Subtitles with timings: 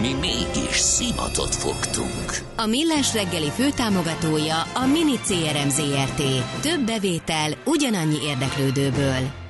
[0.00, 2.26] Mi mégis szimatot fogtunk.
[2.56, 6.22] A Millás reggeli főtámogatója a Mini CRM Zrt.
[6.60, 9.46] Több bevétel ugyanannyi érdeklődőből.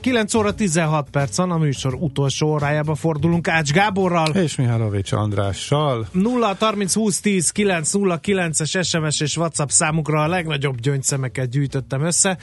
[0.00, 4.34] 9 óra 16 perc a műsor utolsó órájába fordulunk Ács Gáborral.
[4.34, 6.08] És Mihálovics Andrással.
[6.12, 12.04] 0 30 20 10 9 0 9-es SMS és WhatsApp számukra a legnagyobb gyöngyszemeket gyűjtöttem
[12.04, 12.38] össze.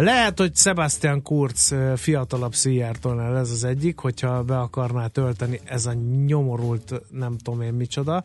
[0.00, 5.92] Lehet, hogy Sebastian Kurz fiatalabb Szijjártónál ez az egyik, hogyha be akarná tölteni ez a
[6.26, 8.24] nyomorult nem tudom én micsoda.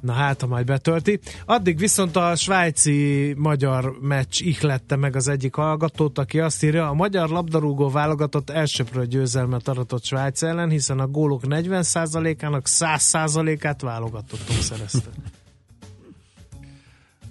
[0.00, 1.20] Na hát, ha majd betölti.
[1.44, 7.28] Addig viszont a svájci-magyar meccs ihlette meg az egyik hallgatót, aki azt írja, a magyar
[7.28, 15.10] labdarúgó válogatott elsőprő győzelmet aratott Svájc ellen, hiszen a gólok 40%-ának 100%-át válogatottunk szerezte.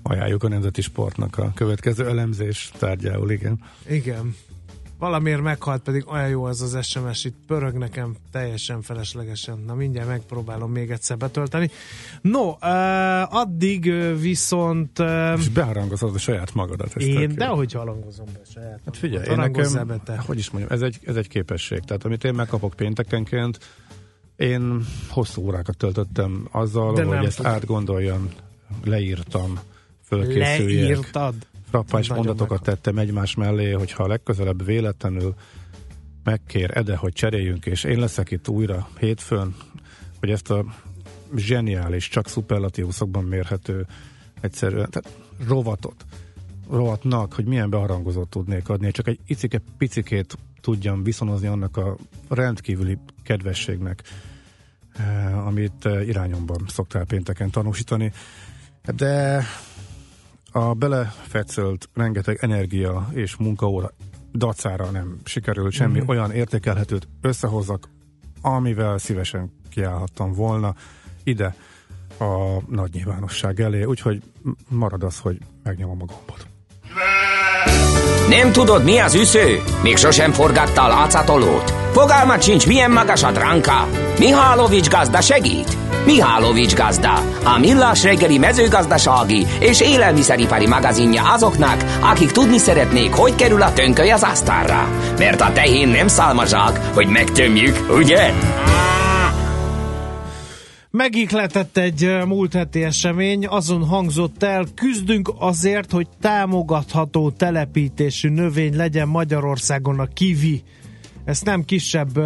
[0.04, 3.60] Ajánljuk a nemzeti sportnak a következő elemzés tárgyául, igen.
[3.88, 4.36] Igen.
[5.00, 9.64] Valamiért meghalt, pedig olyan jó az az SMS, itt pörög nekem teljesen feleslegesen.
[9.66, 11.70] Na mindjárt megpróbálom még egyszer betölteni.
[12.22, 15.00] No, uh, addig viszont...
[15.00, 16.96] Uh, És beharangozod a saját magadat.
[16.96, 20.18] Én, de hogy harangozom be saját Hát figyelj, én nekem, be te.
[20.18, 21.80] hogy is mondjam, ez egy, ez egy képesség.
[21.80, 23.60] Tehát amit én megkapok péntekenként,
[24.36, 28.30] én hosszú órákat töltöttem azzal, de hogy ezt átgondoljam,
[28.84, 29.60] leírtam,
[30.16, 30.90] fölkészüljek.
[30.90, 31.36] Leírtad?
[31.70, 32.76] Frappáns mondatokat meg.
[32.76, 35.34] tettem egymás mellé, hogyha legközelebb véletlenül
[36.24, 39.56] megkér Ede, hogy cseréljünk, és én leszek itt újra hétfőn,
[40.20, 40.66] hogy ezt a
[41.36, 43.86] zseniális, csak szuperlatívuszokban mérhető
[44.42, 46.06] egyszerűen, tehát rovatot,
[46.70, 51.96] rovatnak, hogy milyen beharangozott tudnék adni, csak egy icike picikét tudjam viszonozni annak a
[52.30, 54.04] rendkívüli kedvességnek,
[54.94, 58.12] eh, amit eh, irányomban szoktál pénteken tanúsítani.
[58.96, 59.44] De
[60.54, 63.92] a belefetszölt rengeteg energia és munkaóra
[64.34, 66.08] dacára nem sikerült semmi mm-hmm.
[66.08, 67.90] olyan értékelhetőt összehozzak,
[68.42, 70.76] amivel szívesen kiállhattam volna
[71.24, 71.56] ide
[72.20, 74.22] a nagy nyilvánosság elé, úgyhogy
[74.70, 76.48] marad az, hogy megnyomom a gombot.
[78.30, 79.62] Nem tudod, mi az üsző?
[79.84, 81.70] Még sosem forgatta a látszatolót?
[81.70, 83.88] Fogalmat sincs, milyen magas a dránka?
[84.20, 85.83] Mihálovics gazda segít?
[86.06, 93.62] Mihálovics gazda, a millás reggeli mezőgazdasági és élelmiszeripari magazinja azoknak, akik tudni szeretnék, hogy kerül
[93.62, 94.88] a tönköly az asztalra.
[95.18, 98.32] Mert a tehén nem szálmazsák, hogy megtömjük, ugye?
[100.90, 109.08] Megikletett egy múlt heti esemény, azon hangzott el, küzdünk azért, hogy támogatható telepítésű növény legyen
[109.08, 110.64] Magyarországon a kivi.
[111.26, 112.18] Ezt nem kisebb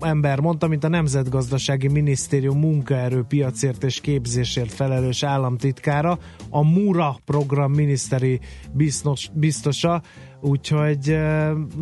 [0.00, 6.18] ember mondta, mint a Nemzetgazdasági Minisztérium munkaerőpiacért és képzésért felelős államtitkára,
[6.50, 8.40] a MURA program miniszteri
[8.72, 10.02] biztos, biztosa,
[10.40, 11.18] úgyhogy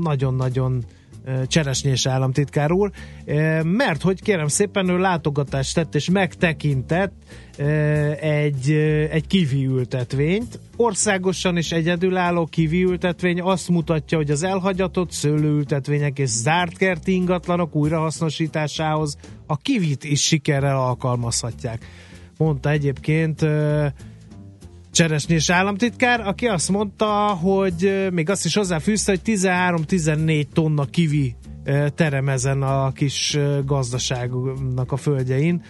[0.00, 0.84] nagyon-nagyon
[1.46, 2.90] Cseresnyés államtitkár úr,
[3.62, 7.12] mert hogy kérem szépen ő látogatást tett és megtekintett
[8.20, 8.70] egy,
[9.10, 10.58] egy kivi ültetvényt.
[10.76, 17.74] Országosan is egyedülálló kivi ültetvény azt mutatja, hogy az elhagyatott szőlőültetvények és zárt kerti ingatlanok
[17.74, 21.86] újrahasznosításához a kivit is sikerrel alkalmazhatják.
[22.36, 23.46] Mondta egyébként
[24.92, 31.36] Cseresnyés államtitkár, aki azt mondta, hogy még azt is hozzáfűzte, hogy 13-14 tonna kivi
[31.94, 35.62] terem ezen a kis gazdaságnak a földjein,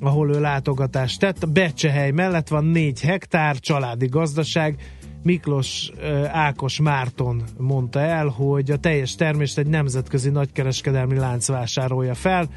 [0.00, 1.48] ahol ő látogatást tett.
[1.48, 4.76] Becsehely mellett van 4 hektár családi gazdaság,
[5.22, 5.90] Miklós
[6.26, 12.48] Ákos Márton mondta el, hogy a teljes termést egy nemzetközi nagykereskedelmi lánc vásárolja fel,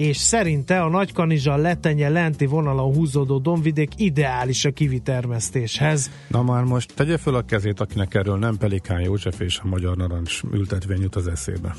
[0.00, 6.10] és szerinte a Nagykanizsa letenye lenti vonalon húzódó domvidék ideális a kivitermesztéshez.
[6.28, 9.96] Na már most tegye föl a kezét, akinek erről nem Pelikán József és a Magyar
[9.96, 11.76] Narancs ültetvény jut az eszébe.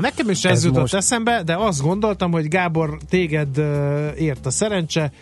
[0.00, 0.94] Nekem is ez, ez jutott most...
[0.94, 3.58] eszembe, de azt gondoltam, hogy Gábor, téged
[4.18, 5.12] ért a szerencse,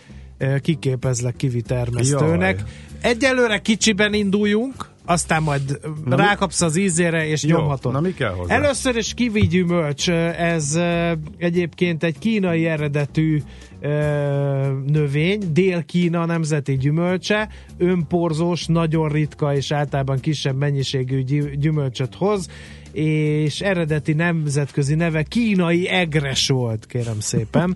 [0.61, 2.57] kiképezlek kivitermesztőnek.
[2.57, 2.69] Jaj.
[3.01, 7.91] Egyelőre kicsiben induljunk, aztán majd na rákapsz az ízére, és Jó, nyomhatod.
[7.91, 8.55] Na mi kell hozzá?
[8.55, 10.79] Először is kivi gyümölcs, ez
[11.37, 13.41] egyébként egy kínai eredetű
[14.85, 21.23] növény, Dél-Kína nemzeti gyümölcse, önporzós, nagyon ritka és általában kisebb mennyiségű
[21.53, 22.49] gyümölcsöt hoz,
[22.91, 27.75] és eredeti nemzetközi neve kínai egres volt, kérem szépen.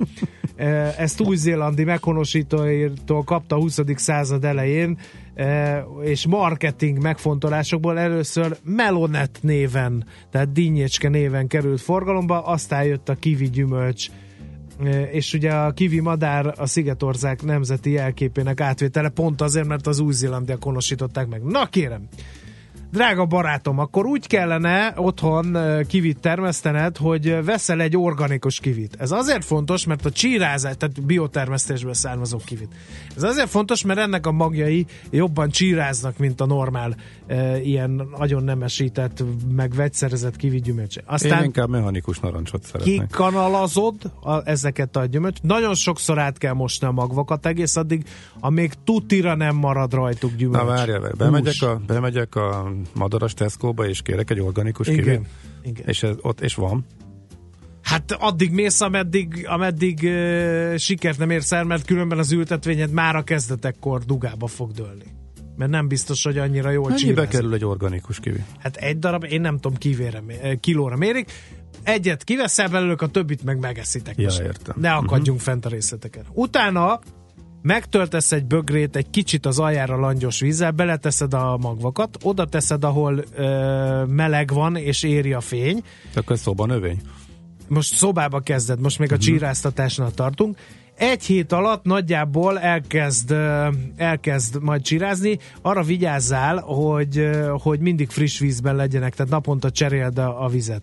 [0.97, 3.79] Ezt új-zélandi meghonosítóitól kapta a 20.
[3.95, 4.97] század elején,
[6.01, 13.49] és marketing megfontolásokból először Melonet néven, tehát dinnyécske néven került forgalomba, aztán jött a kivi
[13.49, 14.07] gyümölcs,
[15.11, 20.63] és ugye a kivi madár a Szigetország nemzeti jelképének átvétele pont azért, mert az új-zélandiak
[20.63, 21.43] honosították meg.
[21.43, 22.07] Na kérem,
[22.91, 25.57] Drága barátom, akkor úgy kellene otthon
[25.87, 28.95] kivit termesztened, hogy veszel egy organikus kivit.
[28.99, 32.75] Ez azért fontos, mert a csírázás, tehát biotermesztésből származó kivit.
[33.15, 36.95] Ez azért fontos, mert ennek a magjai jobban csíráznak, mint a normál
[37.27, 39.23] e, ilyen nagyon nemesített,
[39.55, 41.01] meg vegyszerezett kivi gyümölcse.
[41.05, 43.01] Aztán Én inkább mechanikus narancsot szeretnék.
[43.01, 45.41] Kikanalazod a, ezeket a gyümölcs.
[45.41, 48.05] Nagyon sokszor át kell mosni a magvakat egész addig,
[48.39, 50.63] amíg tutira nem marad rajtuk gyümölcs.
[50.63, 55.21] Na várjál, bemegyek a, bemegyek a madaras Tesco-ba, és kérek egy organikus igen, kivét.
[55.63, 55.87] Igen.
[55.87, 56.85] És, ez, ott, és van.
[57.81, 63.15] Hát addig mész, ameddig, ameddig uh, sikert nem érsz el, mert különben az ültetvényed már
[63.15, 65.16] a kezdetekkor dugába fog dőlni.
[65.57, 67.01] Mert nem biztos, hogy annyira jól csinálsz.
[67.01, 68.43] Mennyibe kerül egy organikus kivi?
[68.59, 70.23] Hát egy darab, én nem tudom, kivére,
[70.59, 71.31] kilóra mérik.
[71.83, 74.17] Egyet kiveszel belőle, a többit meg megeszitek.
[74.17, 74.75] Ja, értem.
[74.79, 75.39] Ne akadjunk uh-huh.
[75.39, 76.23] fent a részleteken.
[76.33, 76.99] Utána
[77.61, 83.23] megtöltesz egy bögrét egy kicsit az aljára langyos vízzel, beleteszed a magvakat, oda teszed, ahol
[83.35, 85.83] ö, meleg van és éri a fény.
[86.15, 87.01] Akkor szoba növény?
[87.67, 89.23] Most szobába kezded, most még uh-huh.
[89.23, 89.37] a mhm.
[89.37, 90.57] csíráztatásnál tartunk.
[90.97, 93.35] Egy hét alatt nagyjából elkezd,
[93.95, 95.39] elkezd majd csirázni.
[95.61, 100.81] Arra vigyázzál, hogy, hogy mindig friss vízben legyenek, tehát naponta cseréld a, a vizet.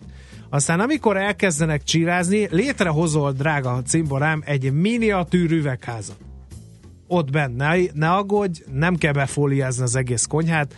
[0.49, 6.17] Aztán amikor elkezdenek csirázni, létrehozol, drága cimborám, egy miniatűr üvegházat
[7.07, 10.75] ott benne, ne aggódj, nem kell befóliázni az egész konyhát,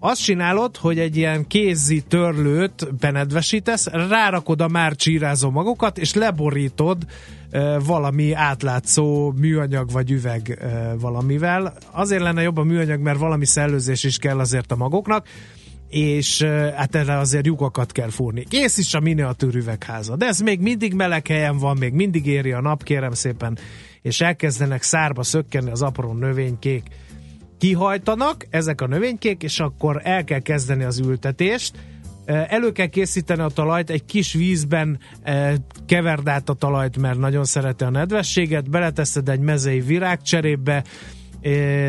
[0.00, 7.06] azt csinálod, hogy egy ilyen kézi törlőt benedvesítesz, rárakod a már csírázó magokat, és leborítod
[7.84, 10.66] valami átlátszó műanyag vagy üveg
[10.98, 11.74] valamivel.
[11.90, 15.26] Azért lenne jobb a műanyag, mert valami szellőzés is kell azért a magoknak,
[15.88, 16.42] és
[16.76, 18.44] hát erre azért lyukakat kell fúrni.
[18.48, 22.52] Kész is a miniatűr üvegháza, de ez még mindig meleg helyen van, még mindig éri
[22.52, 23.58] a nap, kérem szépen
[24.02, 26.82] és elkezdenek szárba szökkenni az apró növénykék.
[27.58, 31.76] Kihajtanak ezek a növénykék, és akkor el kell kezdeni az ültetést,
[32.28, 34.98] elő kell készíteni a talajt, egy kis vízben
[35.86, 40.84] keverd át a talajt, mert nagyon szereti a nedvességet, beleteszed egy mezei virágcserébe,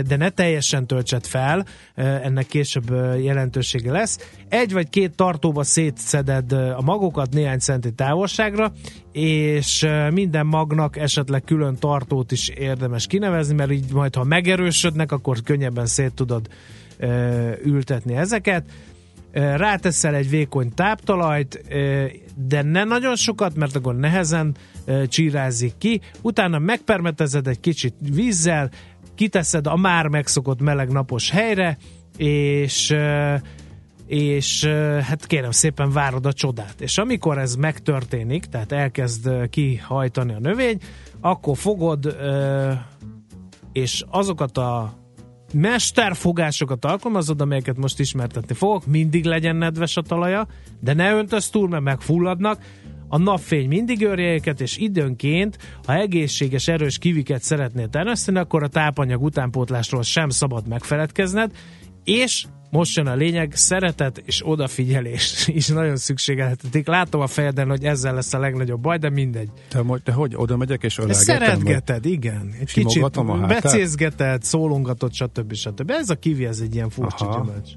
[0.07, 1.65] de ne teljesen töltsed fel,
[1.95, 2.89] ennek később
[3.21, 4.31] jelentősége lesz.
[4.49, 8.71] Egy vagy két tartóba szétszeded a magokat néhány centi távolságra,
[9.11, 15.41] és minden magnak esetleg külön tartót is érdemes kinevezni, mert így majd ha megerősödnek, akkor
[15.43, 16.47] könnyebben szét tudod
[17.63, 18.63] ültetni ezeket
[19.31, 21.63] ráteszel egy vékony táptalajt,
[22.35, 24.55] de ne nagyon sokat, mert akkor nehezen
[25.07, 28.69] csírázik ki, utána megpermetezed egy kicsit vízzel,
[29.15, 31.77] kiteszed a már megszokott meleg napos helyre,
[32.17, 32.95] és
[34.07, 34.65] és
[35.01, 36.81] hát kérem szépen várod a csodát.
[36.81, 40.79] És amikor ez megtörténik, tehát elkezd kihajtani a növény,
[41.21, 42.17] akkor fogod
[43.71, 44.93] és azokat a
[45.53, 50.47] mesterfogásokat alkalmazod, amelyeket most ismertetni fogok, mindig legyen nedves a talaja,
[50.79, 52.61] de ne öntöz túl, mert megfulladnak,
[53.07, 58.67] a napfény mindig őrje őket, és időnként, ha egészséges, erős kiviket szeretnél termeszteni, akkor a
[58.67, 61.51] tápanyag utánpótlásról sem szabad megfeledkezned,
[62.03, 66.87] és most jön a lényeg, szeretet és odafigyelés is nagyon szükségelhetetik.
[66.87, 69.49] Látom a fejeden, hogy ezzel lesz a legnagyobb baj, de mindegy.
[69.69, 71.23] Te, de hogy oda megyek és ölegetem?
[71.23, 72.11] Szeretgeted, vagy?
[72.11, 72.53] igen.
[72.59, 75.53] Egy kicsit a becézgeted, szólongatod, stb.
[75.53, 75.91] stb.
[75.91, 77.71] Ez a kivi, ez egy ilyen furcsa gyümölcs.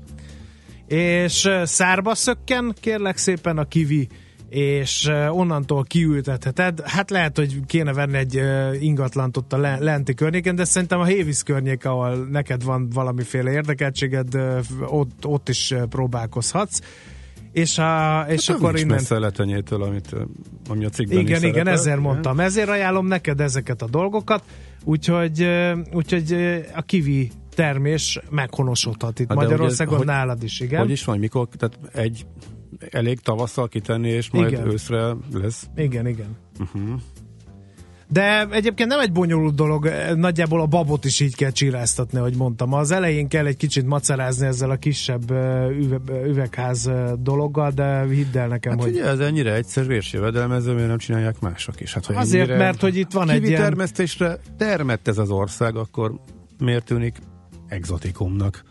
[0.87, 4.08] És szárba szökken, kérlek szépen a kivi
[4.52, 6.80] és onnantól kiültetheted.
[6.80, 8.42] Hát lehet, hogy kéne venni egy
[8.82, 14.35] ingatlant ott a lenti környéken, de szerintem a Hévisz környék, ahol neked van valamiféle érdekeltséged,
[14.80, 16.80] ott, ott is próbálkozhatsz.
[17.52, 18.94] És, a, és hát akkor innen...
[18.94, 20.14] messze letenyétől, amit,
[20.68, 21.73] ami a cikkben Igen, is igen, szerepel.
[21.73, 22.40] ezért mondtam.
[22.40, 24.42] Ezért ajánlom neked ezeket a dolgokat,
[24.85, 25.49] úgyhogy,
[25.92, 26.37] úgyhogy
[26.75, 30.80] a kivi termés meghonosodhat itt hát Magyarországon, ez, nálad is, igen.
[30.80, 32.26] Hogy is van, mikor, tehát egy
[32.91, 34.71] elég tavasszal kitenni, és majd igen.
[34.71, 35.67] őszre lesz.
[35.76, 36.37] Igen, igen.
[36.61, 37.00] Uh-huh.
[38.12, 42.73] De egyébként nem egy bonyolult dolog, nagyjából a babot is így kell csiráztatni, hogy mondtam.
[42.73, 45.31] Az elején kell egy kicsit macerázni ezzel a kisebb
[45.81, 48.93] üve, üvegház dologgal, de hidd el nekem, hát hogy...
[48.93, 51.95] Ugye, ez ennyire egyszer jövedelmező, miért nem csinálják mások is?
[51.95, 52.64] Hát, Azért, ennyire...
[52.64, 53.61] mert hogy itt van egy ilyen...
[53.61, 56.21] termesztésre termett ez az ország, akkor
[56.59, 57.19] miért tűnik
[57.69, 58.62] exotikumnak?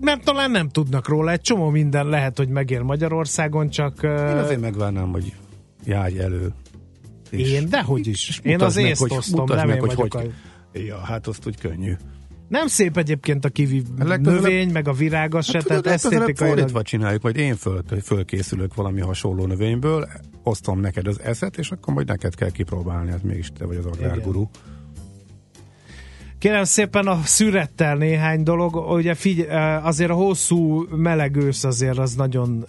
[0.00, 1.30] Mert talán nem tudnak róla.
[1.30, 4.02] Egy csomó minden lehet, hogy megér Magyarországon, csak...
[4.02, 5.32] Én azért megvárnám, hogy
[5.84, 6.52] járj elő.
[7.30, 7.50] is.
[7.50, 8.40] Én dehogy is.
[8.42, 10.32] Én az észt osztom, nem meg, én hogy, hogy,
[10.72, 10.78] a...
[10.78, 11.92] Ja, hát azt úgy könnyű.
[12.48, 13.82] Nem szép egyébként a kivi
[14.18, 16.48] növény, meg a virága se, hát, tehát esztétikai...
[16.48, 20.08] Fordítva csináljuk, majd én föl, fölkészülök valami hasonló növényből,
[20.42, 23.86] osztom neked az eszet, és akkor majd neked kell kipróbálni, hát mégis te vagy az
[23.86, 24.40] agrárguru.
[24.40, 24.73] Igen.
[26.44, 29.48] Kérem szépen a szürettel néhány dolog, ugye figy-
[29.82, 32.66] azért a hosszú meleg ősz azért az nagyon,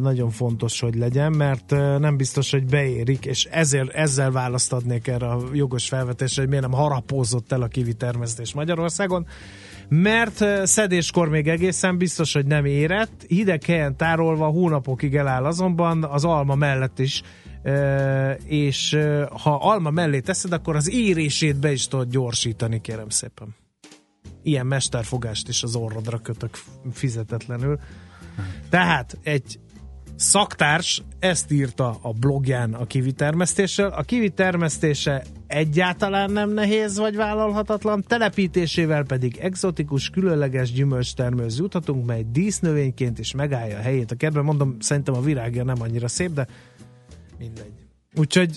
[0.00, 5.26] nagyon fontos, hogy legyen, mert nem biztos, hogy beérik, és ezért ezzel választ adnék erre
[5.26, 9.26] a jogos felvetésre, hogy miért nem harapózott el a kivi termesztés Magyarországon.
[9.88, 16.24] Mert szedéskor még egészen biztos, hogy nem érett, hideg helyen tárolva hónapokig eláll azonban az
[16.24, 17.22] alma mellett is
[18.44, 18.98] és
[19.42, 23.56] ha alma mellé teszed, akkor az érését be is tudod gyorsítani, kérem szépen.
[24.42, 26.58] Ilyen mesterfogást is az orrodra kötök
[26.92, 27.78] fizetetlenül.
[28.70, 29.58] Tehát egy
[30.16, 33.88] szaktárs ezt írta a blogján a kivi termesztéssel.
[33.88, 42.24] A kivi termesztése egyáltalán nem nehéz vagy vállalhatatlan, telepítésével pedig exotikus, különleges gyümölcstermőz juthatunk, mely
[42.32, 44.44] dísznövényként is megállja a helyét a kertben.
[44.44, 46.46] Mondom, szerintem a virágja nem annyira szép, de
[47.38, 47.72] mindegy.
[48.14, 48.56] Úgyhogy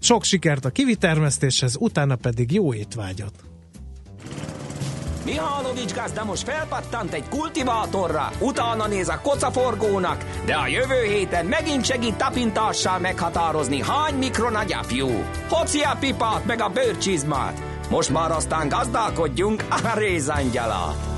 [0.00, 3.44] sok sikert a kivitermesztéshez, utána pedig jó étvágyat!
[5.24, 11.84] Mihálovics gazda most felpattant egy kultivátorra, utána néz a kocaforgónak, de a jövő héten megint
[11.84, 15.08] segít tapintással meghatározni, hány mikron a gyapjú.
[15.48, 17.62] Hoci a pipát meg a bőrcsizmát.
[17.90, 21.15] Most már aztán gazdálkodjunk a rézangyalat.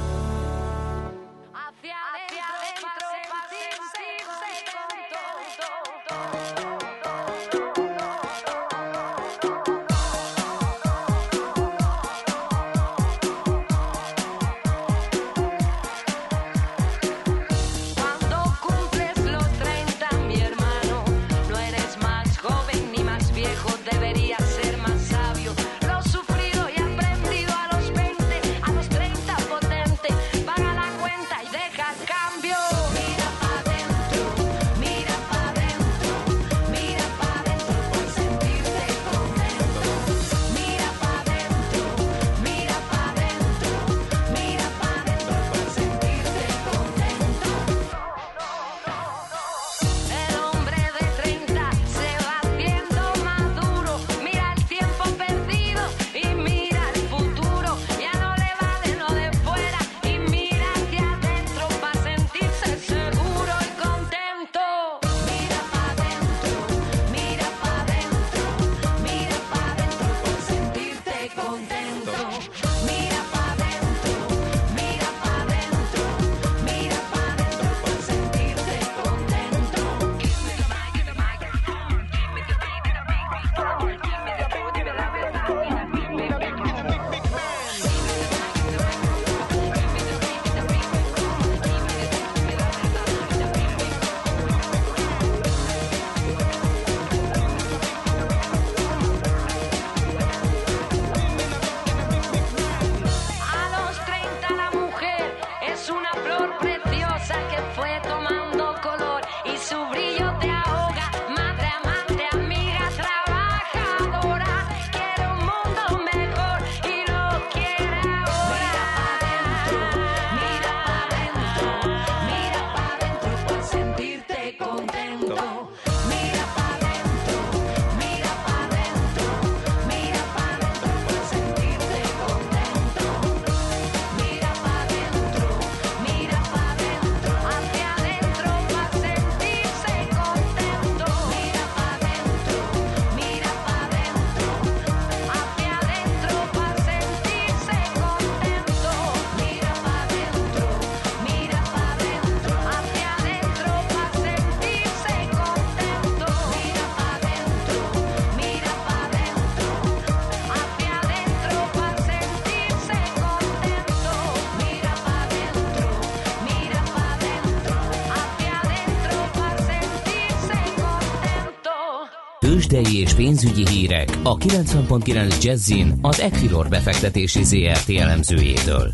[173.08, 178.92] És pénzügyi hírek a 90.9 Jazzin az Equilor befektetési ZRT elemzőjétől.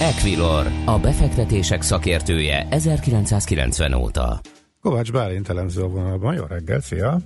[0.00, 4.40] Equilor, a befektetések szakértője 1990 óta.
[4.80, 6.34] Kovács Bálint elemző a vonalban.
[6.34, 7.18] Jó reggel, szia!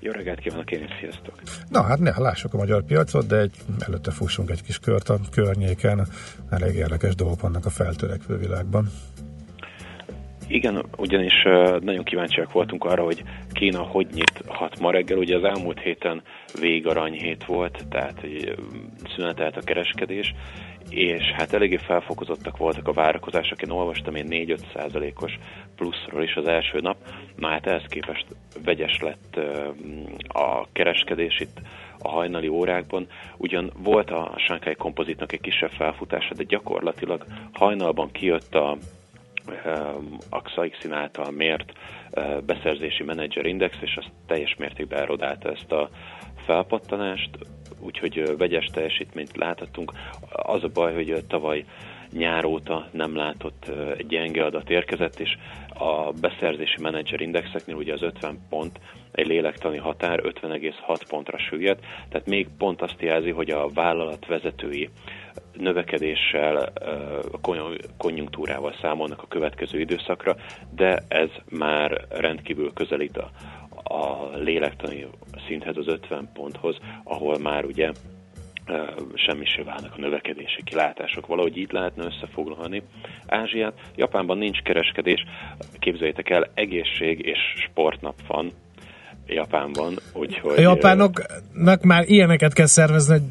[0.00, 1.34] Jó reggelt kívánok én is, sziasztok!
[1.68, 5.18] Na hát ne, lássuk a magyar piacot, de egy, előtte fussunk egy kis kört a
[5.30, 6.06] környéken.
[6.50, 8.90] Elég érdekes dolgok vannak a feltörekvő világban.
[10.48, 11.42] Igen, ugyanis
[11.80, 13.22] nagyon kíváncsiak voltunk arra, hogy
[13.52, 15.18] Kína hogy nyithat ma reggel.
[15.18, 16.22] Ugye az elmúlt héten
[16.60, 18.26] végarany volt, tehát
[19.14, 20.34] szünetelt a kereskedés,
[20.88, 23.62] és hát eléggé felfokozottak voltak a várakozások.
[23.62, 25.38] Én olvastam én 4-5 százalékos
[25.76, 26.96] pluszról is az első nap,
[27.36, 28.26] na hát ehhez képest
[28.64, 29.40] vegyes lett
[30.28, 31.60] a kereskedés itt
[31.98, 33.06] a hajnali órákban.
[33.36, 38.76] Ugyan volt a Shanghai kompozitnak egy kisebb felfutása, de gyakorlatilag hajnalban kijött a
[40.30, 41.72] a Xaixin által mért
[42.46, 45.88] beszerzési menedzser index, és azt teljes mértékben erodálta ezt a
[46.36, 47.30] felpattanást,
[47.80, 49.92] úgyhogy vegyes teljesítményt láthatunk.
[50.30, 51.64] Az a baj, hogy tavaly
[52.12, 53.72] nyár óta nem látott
[54.08, 55.36] gyenge adat érkezett, és
[55.74, 58.80] a beszerzési menedzser indexeknél ugye az 50 pont
[59.12, 64.88] egy lélektani határ 50,6 pontra süllyedt, tehát még pont azt jelzi, hogy a vállalat vezetői
[65.52, 66.72] növekedéssel,
[67.96, 70.36] konjunktúrával számolnak a következő időszakra,
[70.74, 73.30] de ez már rendkívül közelít a,
[73.94, 75.06] a lélektani
[75.46, 77.90] szinthez, az 50 ponthoz, ahol már ugye
[79.14, 81.26] semmi se válnak a növekedési kilátások.
[81.26, 82.82] Valahogy így lehetne összefoglalni
[83.26, 83.72] Ázsiát.
[83.96, 85.24] Japánban nincs kereskedés,
[85.78, 88.50] képzeljétek el, egészség és sportnap van
[89.26, 90.58] Japánban, úgyhogy...
[90.58, 93.22] A japánoknak már ilyeneket kell szervezni, hogy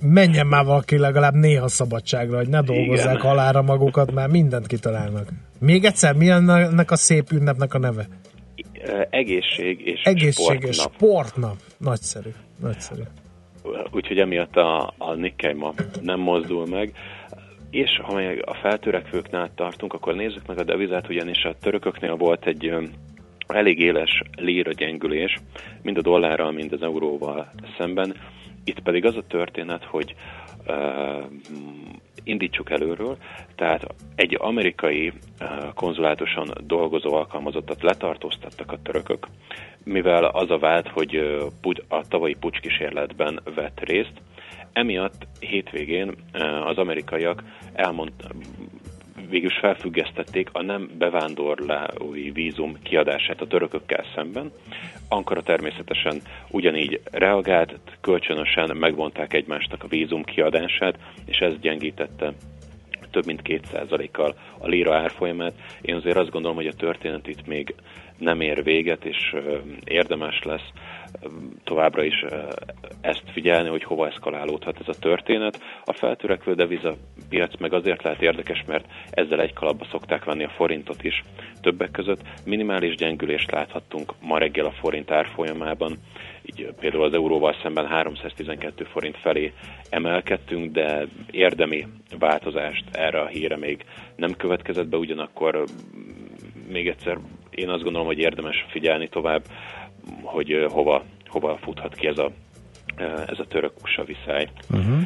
[0.00, 3.26] menjen már valaki legalább néha szabadságra, hogy ne dolgozzák Igen.
[3.26, 5.28] halára magukat, már mindent kitalálnak.
[5.60, 8.06] Még egyszer, mi ennek a szép ünnepnek a neve?
[9.10, 10.70] Egészség és Egészség sportnap.
[10.70, 11.56] és sportnap.
[11.78, 13.02] Nagyszerű, nagyszerű.
[13.90, 16.92] Úgyhogy emiatt a, a Nikkei ma nem mozdul meg.
[17.70, 22.46] És ha még a feltörekvőknál tartunk, akkor nézzük meg a devizát, ugyanis a törököknél volt
[22.46, 22.72] egy
[23.46, 25.38] elég éles líra gyengülés,
[25.82, 28.14] mind a dollárral, mind az euróval szemben.
[28.66, 30.14] Itt pedig az a történet, hogy
[30.66, 31.24] uh,
[32.24, 33.16] indítsuk előről,
[33.54, 39.26] tehát egy amerikai uh, konzulátuson dolgozó alkalmazottat letartóztattak a törökök,
[39.84, 44.20] mivel az a vált, hogy uh, a tavalyi pucskísérletben vett részt.
[44.72, 46.14] Emiatt hétvégén
[46.64, 47.42] az amerikaiak
[47.72, 48.12] elmond,
[49.28, 54.52] végül is felfüggesztették a nem bevándorlói vízum kiadását a törökökkel szemben.
[55.08, 62.32] Ankara természetesen ugyanígy reagált, kölcsönösen megvonták egymásnak a vízum kiadását, és ez gyengítette
[63.10, 65.54] több mint 2%-kal a lira árfolyamát.
[65.80, 67.74] Én azért azt gondolom, hogy a történet itt még
[68.18, 69.34] nem ér véget, és
[69.84, 70.70] érdemes lesz
[71.64, 72.24] továbbra is
[73.00, 75.60] ezt figyelni, hogy hova eszkalálódhat ez a történet.
[75.84, 81.04] A feltörekvő devizapiac meg azért lehet érdekes, mert ezzel egy kalapba szokták venni a forintot
[81.04, 81.24] is.
[81.60, 85.96] Többek között minimális gyengülést láthattunk ma reggel a forint árfolyamában,
[86.42, 89.52] így például az euróval szemben 312 forint felé
[89.90, 91.86] emelkedtünk, de érdemi
[92.18, 93.84] változást erre a híre még
[94.16, 95.64] nem következett be, ugyanakkor
[96.68, 97.18] még egyszer
[97.50, 99.42] én azt gondolom, hogy érdemes figyelni tovább,
[100.22, 102.30] hogy hova, hova futhat ki ez a,
[103.26, 104.48] ez a török USA viszály.
[104.70, 105.02] Uh-huh.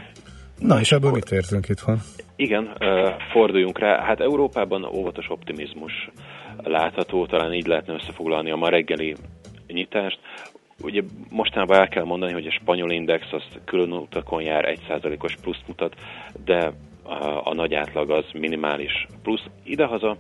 [0.59, 2.01] Na és ebből mit értünk van?
[2.37, 2.77] Igen,
[3.33, 4.05] forduljunk rá.
[4.05, 6.11] Hát Európában óvatos optimizmus
[6.57, 9.17] látható, talán így lehetne összefoglalni a ma reggeli
[9.67, 10.19] nyitást.
[10.83, 15.61] Ugye mostanában el kell mondani, hogy a spanyol index az külön utakon jár 1%-os plusz
[15.67, 15.95] mutat,
[16.45, 19.45] de a, a nagy átlag az minimális plusz.
[19.65, 20.17] Idehaza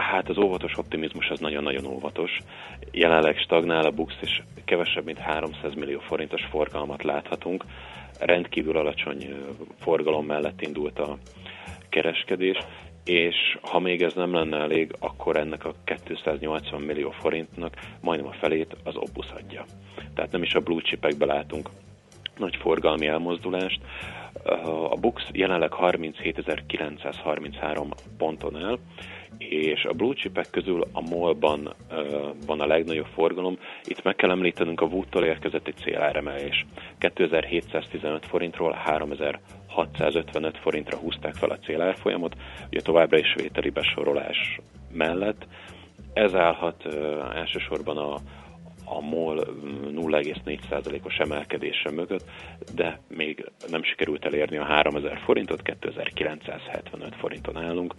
[0.00, 2.38] Hát az óvatos optimizmus az nagyon-nagyon óvatos.
[2.90, 7.64] Jelenleg stagnál a BUX, és kevesebb, mint 300 millió forintos forgalmat láthatunk.
[8.18, 9.34] Rendkívül alacsony
[9.78, 11.18] forgalom mellett indult a
[11.88, 12.58] kereskedés,
[13.04, 18.36] és ha még ez nem lenne elég, akkor ennek a 280 millió forintnak majdnem a
[18.40, 19.64] felét az Opus adja.
[20.14, 21.68] Tehát nem is a blue chipekbe látunk
[22.38, 23.80] nagy forgalmi elmozdulást.
[24.90, 28.78] A BUX jelenleg 37.933 ponton áll,
[29.38, 31.96] és a blue chipek közül a MOL-ban uh,
[32.46, 33.58] van a legnagyobb forgalom.
[33.84, 36.66] Itt meg kell említenünk a Wood-tól érkezett egy céláremelés.
[36.98, 42.36] 2715 forintról 3655 forintra húzták fel a célárfolyamot,
[42.70, 44.60] ugye továbbra is vételi besorolás
[44.92, 45.46] mellett.
[46.12, 48.16] Ez állhat uh, elsősorban a,
[48.88, 49.46] a MOL
[49.84, 52.24] 0,4%-os emelkedése mögött,
[52.74, 57.94] de még nem sikerült elérni a 3000 forintot, 2975 forinton állunk.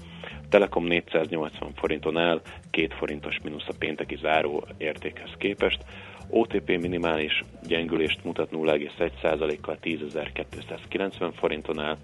[0.50, 5.84] Telekom 480 forinton áll, 2 forintos mínusz a pénteki záró értékhez képest.
[6.30, 11.98] OTP minimális gyengülést mutat 0,1%-kal 10.290 forinton áll,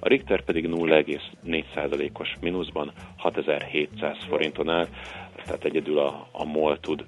[0.00, 4.86] a Richter pedig 0,4%-os mínuszban 6700 forinton áll,
[5.44, 7.04] tehát egyedül a, a MOL tud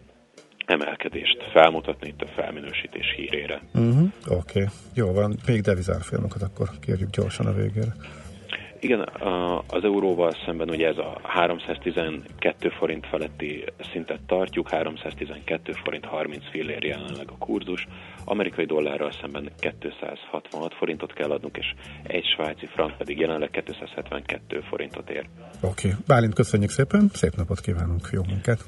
[0.66, 3.60] emelkedést felmutatni itt a felminősítés hírére.
[3.74, 4.08] Uh-huh.
[4.26, 4.66] Oké, okay.
[4.94, 5.36] jó van.
[5.46, 7.94] Még devizárfilmokat akkor kérjük gyorsan a végére.
[8.80, 9.08] Igen,
[9.66, 16.84] az euróval szemben ugye ez a 312 forint feletti szintet tartjuk, 312 forint 30 fillér
[16.84, 17.88] jelenleg a kurzus,
[18.24, 25.10] amerikai dollárral szemben 266 forintot kell adnunk, és egy svájci frank pedig jelenleg 272 forintot
[25.10, 25.26] ér.
[25.60, 26.00] Oké, okay.
[26.06, 28.64] Bálint köszönjük szépen, szép napot kívánunk, jó munkát!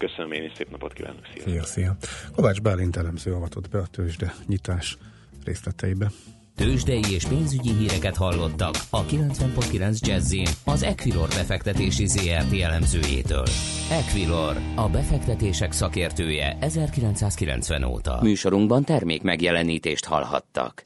[0.00, 1.42] Köszönöm én is, szép napot kívánok, szia!
[1.42, 1.96] Szia, szia!
[2.34, 4.98] Kovács Bálint elemző avatott be a tőzsde nyitás
[5.44, 6.10] részleteibe.
[6.56, 10.34] Tőzsdei és pénzügyi híreket hallottak a 90.9 jazz
[10.64, 13.46] az Equilor befektetési ZRT elemzőjétől.
[13.90, 18.18] Equilor, a befektetések szakértője 1990 óta.
[18.22, 20.82] Műsorunkban termék megjelenítést hallhattak.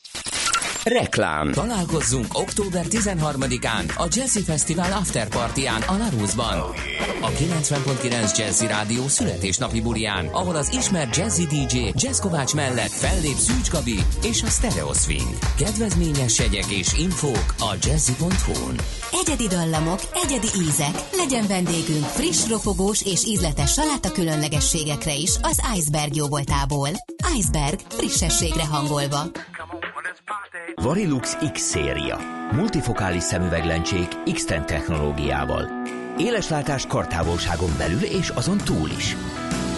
[0.84, 1.52] Reklám.
[1.52, 6.58] Találkozzunk október 13-án a Jazzy Festival After Partyán a Larusban.
[7.20, 13.36] A 90.9 Jazzy Rádió születésnapi bulián, ahol az ismert Jazzy DJ Jazz Kovács mellett fellép
[13.36, 15.38] Szűcs Gabi és a Stereo Swing.
[15.58, 18.76] Kedvezményes jegyek és infók a jazzy.hu-n.
[19.24, 20.94] Egyedi dallamok, egyedi ízek.
[21.12, 26.88] Legyen vendégünk friss, ropogós és ízletes saláta különlegességekre is az Iceberg jóvoltából.
[27.36, 29.22] Iceberg frissességre hangolva.
[30.82, 32.18] Varilux X széria.
[32.52, 35.68] Multifokális szemüveglencsék X-Ten technológiával.
[36.18, 39.16] Éleslátás kartávolságon belül és azon túl is.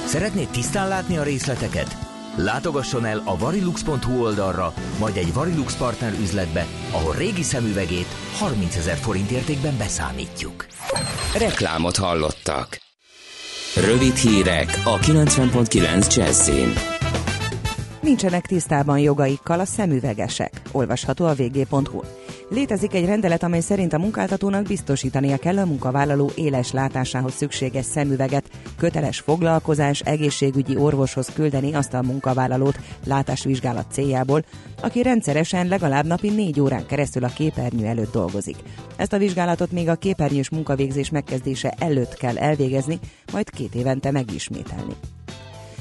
[0.07, 1.97] Szeretnéd tisztán látni a részleteket?
[2.37, 8.97] Látogasson el a varilux.hu oldalra, majd egy Varilux partner üzletbe, ahol régi szemüvegét 30 ezer
[8.97, 10.67] forint értékben beszámítjuk.
[11.39, 12.79] Reklámot hallottak.
[13.75, 16.96] Rövid hírek a 90.9 Jazzin.
[18.07, 20.61] Nincsenek tisztában jogaikkal a szemüvegesek.
[20.73, 22.01] Olvasható a vg.hu.
[22.49, 28.51] Létezik egy rendelet, amely szerint a munkáltatónak biztosítania kell a munkavállaló éles látásához szükséges szemüveget,
[28.77, 34.45] köteles foglalkozás, egészségügyi orvoshoz küldeni azt a munkavállalót látásvizsgálat céljából,
[34.83, 38.57] aki rendszeresen legalább napi négy órán keresztül a képernyő előtt dolgozik.
[38.97, 42.99] Ezt a vizsgálatot még a képernyős munkavégzés megkezdése előtt kell elvégezni,
[43.33, 44.95] majd két évente megismételni.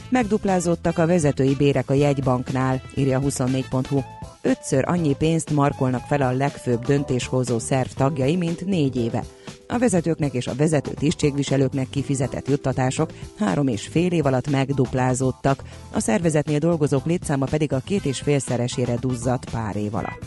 [0.09, 3.99] Megduplázódtak a vezetői bérek a jegybanknál, írja 24.hu.
[4.41, 9.23] Ötször annyi pénzt markolnak fel a legfőbb döntéshozó szerv tagjai, mint négy éve.
[9.67, 15.99] A vezetőknek és a vezető tisztségviselőknek kifizetett juttatások három és fél év alatt megduplázódtak, a
[15.99, 20.23] szervezetnél dolgozók létszáma pedig a két és félszeresére duzzadt pár év alatt.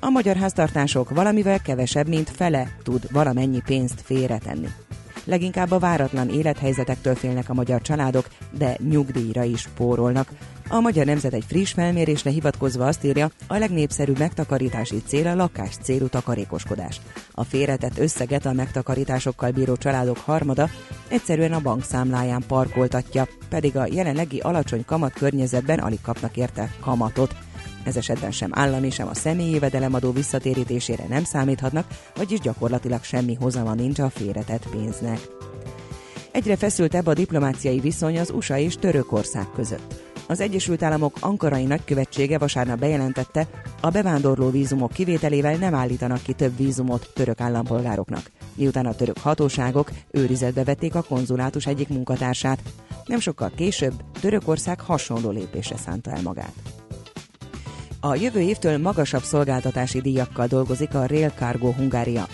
[0.00, 4.68] A magyar háztartások valamivel kevesebb, mint fele tud valamennyi pénzt félretenni.
[5.24, 10.28] Leginkább a váratlan élethelyzetektől félnek a magyar családok, de nyugdíjra is spórolnak.
[10.68, 15.76] A Magyar Nemzet egy friss felmérésre hivatkozva azt írja, a legnépszerűbb megtakarítási cél a lakás
[15.82, 17.00] célú takarékoskodás.
[17.32, 20.68] A félretett összeget a megtakarításokkal bíró családok harmada
[21.08, 27.34] egyszerűen a bankszámláján parkoltatja, pedig a jelenlegi alacsony kamat környezetben alig kapnak érte kamatot.
[27.84, 33.74] Ez esetben sem állami, sem a személyi jövedelemadó visszatérítésére nem számíthatnak, vagyis gyakorlatilag semmi hozama
[33.74, 35.20] nincs a félretett pénznek.
[36.30, 40.12] Egyre feszültebb a diplomáciai viszony az USA és Törökország között.
[40.26, 43.48] Az Egyesült Államok Ankarai nagykövetsége vasárnap bejelentette,
[43.80, 48.30] a bevándorló vízumok kivételével nem állítanak ki több vízumot török állampolgároknak.
[48.54, 52.62] Miután a török hatóságok őrizetbe vették a konzulátus egyik munkatársát,
[53.06, 56.83] nem sokkal később Törökország hasonló lépésre szánta el magát.
[58.04, 62.26] A jövő évtől magasabb szolgáltatási díjakkal dolgozik a Rail Cargo Hungária.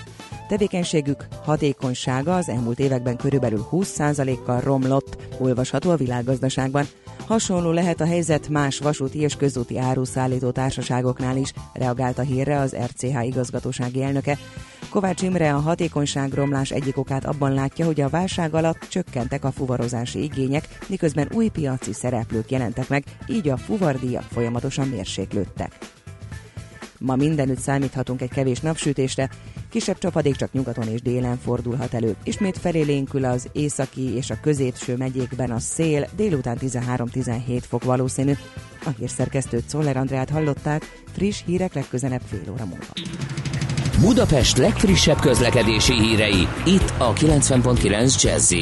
[0.49, 6.85] Tevékenységük hatékonysága az elmúlt években körülbelül 20%-kal romlott, olvasható a világgazdaságban.
[7.31, 12.77] Hasonló lehet a helyzet más vasúti és közúti áruszállító társaságoknál is, reagált a hírre az
[12.77, 14.39] RCH igazgatósági elnöke.
[14.89, 20.23] Kovács Imre a hatékonyságromlás egyik okát abban látja, hogy a válság alatt csökkentek a fuvarozási
[20.23, 25.79] igények, miközben új piaci szereplők jelentek meg, így a fuvardíjak folyamatosan mérséklődtek.
[27.03, 29.31] Ma mindenütt számíthatunk egy kevés napsütésre,
[29.71, 32.17] kisebb csapadék csak nyugaton és délen fordulhat elő.
[32.23, 38.33] Ismét felélénkül az északi és a középső megyékben a szél, délután 13-17 fok valószínű.
[38.85, 42.93] A hírszerkesztőt Szoller Andrát hallották, friss hírek legközelebb fél óra múlva.
[44.01, 48.55] Budapest legfrissebb közlekedési hírei, itt a 90.9 jazz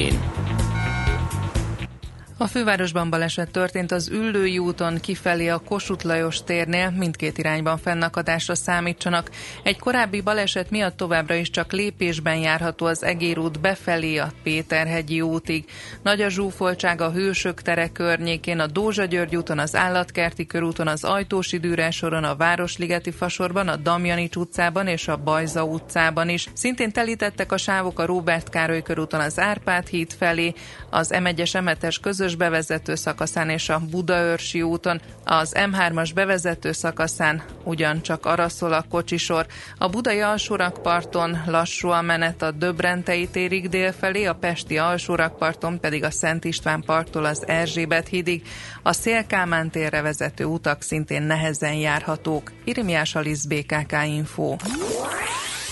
[2.40, 8.54] a fővárosban baleset történt az Üllői úton kifelé a Kossuth Lajos térnél, mindkét irányban fennakadásra
[8.54, 9.30] számítsanak.
[9.62, 15.20] Egy korábbi baleset miatt továbbra is csak lépésben járható az Egér út befelé a Péterhegyi
[15.20, 15.64] útig.
[16.02, 21.04] Nagy a zsúfoltság a Hősök tere környékén, a Dózsa György úton, az Állatkerti körúton, az
[21.04, 26.48] Ajtósi soron, a Városligeti fasorban, a Damjani utcában és a Bajza utcában is.
[26.52, 30.54] Szintén telítettek a sávok a Róbert Károly körúton az Árpád híd felé,
[30.90, 38.26] az M1-es közös M2-ös bevezető szakaszán és a Budaörsi úton, az M3-as bevezető szakaszán ugyancsak
[38.26, 39.46] arra szól a kocsisor.
[39.78, 46.10] A budai alsórakparton lassú a menet a Döbrentei térig délfelé, a Pesti alsórakparton pedig a
[46.10, 48.42] Szent István parttól az Erzsébet hídig.
[48.82, 52.52] A Szélkámán térre vezető utak szintén nehezen járhatók.
[52.64, 54.56] Irimiás Alisz BKK Info.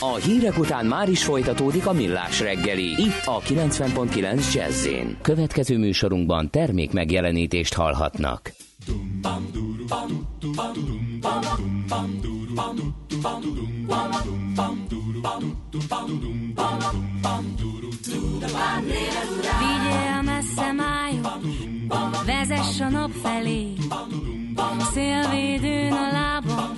[0.01, 2.85] A hírek után már is folytatódik a millás reggeli.
[2.85, 4.89] Itt a 90.9 jazz
[5.23, 8.53] Következő műsorunkban termék megjelenítést hallhatnak.
[19.59, 23.73] Vigyél messze májok, vezess a nap felé,
[24.93, 26.75] szélvédőn a lábam,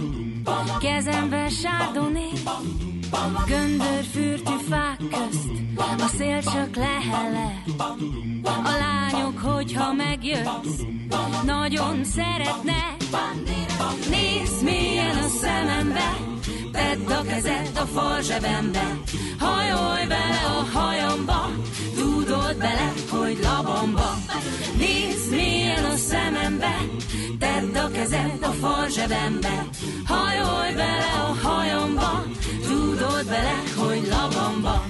[0.80, 2.28] kezemben sárdoné.
[3.46, 5.58] Göndörfürtű fák közt
[6.02, 7.62] a szél csak lehele.
[8.44, 10.80] A lányok, hogyha megjössz,
[11.44, 12.96] nagyon szeretne.
[14.10, 16.16] Nézd milyen a szemembe,
[16.72, 18.98] tedd a kezed a fal zsebembe.
[19.38, 21.50] Hajolj bele a hajamba,
[22.48, 24.14] tudod bele, hogy labamba.
[24.78, 26.76] Nézd milyen a szemembe,
[27.38, 29.66] tedd a kezed a fal zsebembe.
[30.04, 32.24] Hajolj bele a hajamba,
[32.62, 34.84] tudod bele, hogy labamba.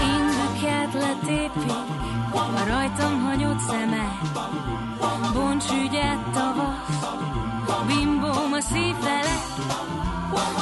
[0.00, 1.72] Indüket letépik,
[2.32, 4.20] a rajtam hagyott szeme,
[5.32, 7.04] bonts ügyet tavasz,
[7.86, 9.54] bimbóm a szív felett,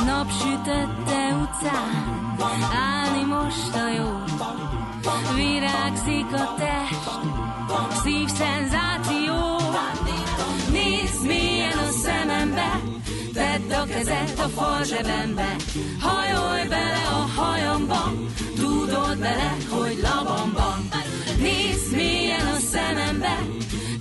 [0.06, 2.28] napsütötte utcán,
[2.72, 4.22] állni most a jó.
[5.34, 7.12] Virágzik a test,
[8.36, 9.60] szenzáció.
[10.70, 12.80] Nézd, milyen a szemembe,
[13.32, 15.56] tedd a kezed a fal zsebembe.
[16.00, 18.12] Hajolj bele a hajamba,
[18.56, 20.88] tudod bele, hogy labamban.
[21.38, 23.38] Nézd, milyen a szemembe,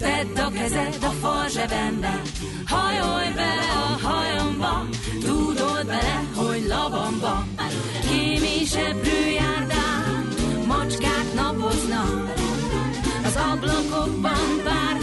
[0.01, 2.21] tedd a kezed a fal zsebembe.
[2.65, 4.87] Hajolj bele a hajamba,
[5.25, 7.43] tudod bele, hogy labamba.
[8.09, 10.27] Kémi seprő járdán,
[10.67, 12.33] macskák napoznak,
[13.25, 15.00] az ablakokban párnák,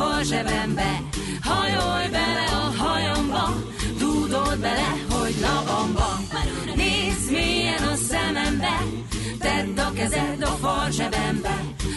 [0.00, 1.02] a zsebembe.
[1.42, 3.54] Hajolj bele a hajamba,
[3.98, 6.18] tudod bele, hogy labamba.
[6.76, 8.76] Nézd, milyen a szemembe,
[9.38, 11.56] tedd a kezed a fal zsebembe.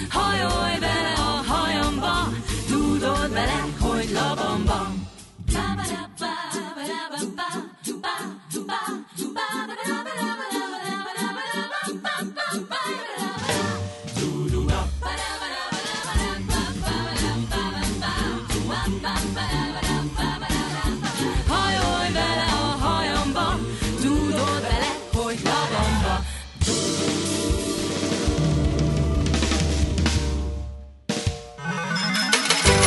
[0.10, 2.30] Hajolj bele a hajamba,
[2.68, 4.94] tudod bele, hogy labamba.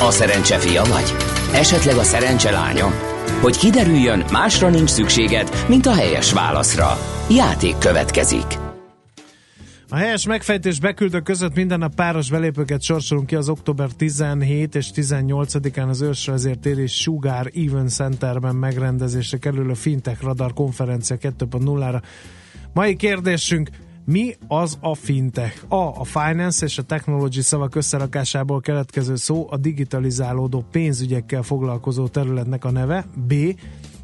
[0.00, 1.14] A szerencse fia vagy?
[1.52, 2.86] Esetleg a szerencse lánya?
[3.40, 6.98] Hogy kiderüljön, másra nincs szükséged, mint a helyes válaszra.
[7.30, 8.58] Játék következik.
[9.88, 14.90] A helyes megfejtés beküldők között minden nap páros belépőket sorsolunk ki az október 17 és
[14.94, 22.02] 18-án az ősrajzért térés Sugar Even Centerben megrendezésre kerül a Fintech Radar konferencia 2.0-ra.
[22.72, 23.70] Mai kérdésünk,
[24.06, 25.64] mi az a fintech?
[25.68, 26.00] A.
[26.00, 32.70] A finance és a technology szavak összerakásából keletkező szó a digitalizálódó pénzügyekkel foglalkozó területnek a
[32.70, 33.06] neve.
[33.26, 33.34] B.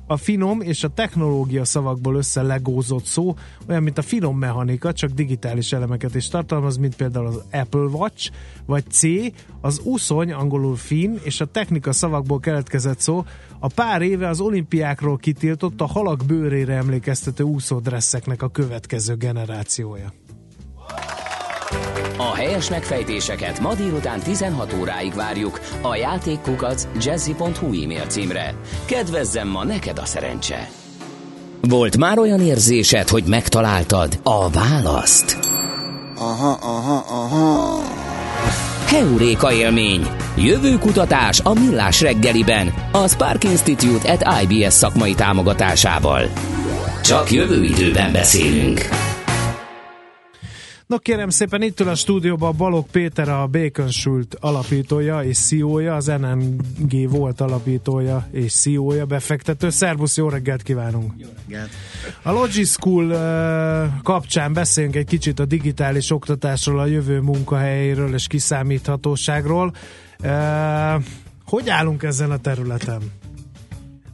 [0.07, 3.35] A finom és a technológia szavakból összelegózott szó,
[3.69, 8.31] olyan, mint a finom mechanika, csak digitális elemeket is tartalmaz, mint például az Apple Watch,
[8.67, 9.03] vagy C.
[9.61, 13.25] Az uszony, angolul fin, és a technika szavakból keletkezett szó,
[13.59, 20.13] a pár éve az olimpiákról kitiltott a halak bőrére emlékeztető úszódresszeknek a következő generációja.
[22.17, 28.55] A helyes megfejtéseket ma délután 16 óráig várjuk a játékkukac jazzy.hu e-mail címre.
[28.85, 30.69] Kedvezzem ma neked a szerencse!
[31.61, 35.39] Volt már olyan érzésed, hogy megtaláltad a választ?
[36.17, 37.83] Aha, aha, aha.
[38.87, 40.07] Heuréka élmény!
[40.37, 46.29] Jövő kutatás a Millás reggeliben, a Spark Institute at IBS szakmai támogatásával.
[47.03, 48.89] Csak jövő időben beszélünk.
[50.93, 56.07] Na kérem szépen, itt ül a stúdióban Balog Péter, a Baconsult alapítója és CEO-ja, az
[56.07, 59.71] NMG volt alapítója és CEO-ja, befektető.
[59.71, 61.13] Szervusz, jó reggelt kívánunk!
[61.17, 61.71] Jó reggelt!
[62.23, 69.75] A Logischool uh, kapcsán beszéljünk egy kicsit a digitális oktatásról, a jövő munkahelyéről és kiszámíthatóságról.
[70.23, 71.03] Uh,
[71.45, 73.22] hogy állunk ezen a területen?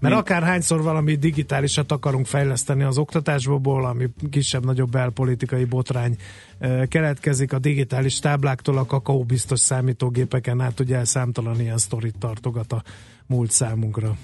[0.00, 0.20] Mert Mi?
[0.20, 6.16] akárhányszor valami digitálisat akarunk fejleszteni az oktatásból, ami kisebb-nagyobb belpolitikai botrány
[6.88, 12.82] keletkezik a digitális tábláktól a kakaó biztos számítógépeken át, ugye számtalan ilyen sztorit tartogat a
[13.26, 14.16] múlt számunkra.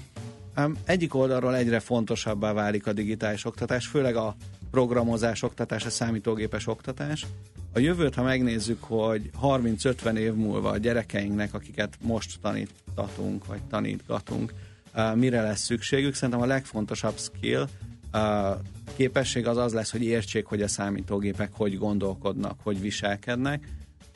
[0.85, 4.35] Egyik oldalról egyre fontosabbá válik a digitális oktatás, főleg a
[4.71, 7.25] programozás oktatás, a számítógépes oktatás.
[7.73, 14.53] A jövőt, ha megnézzük, hogy 30-50 év múlva a gyerekeinknek, akiket most tanítatunk, vagy tanítgatunk,
[15.15, 16.13] mire lesz szükségük.
[16.13, 17.67] Szerintem a legfontosabb skill,
[18.95, 23.67] képesség az az lesz, hogy értsék, hogy a számítógépek hogy gondolkodnak, hogy viselkednek.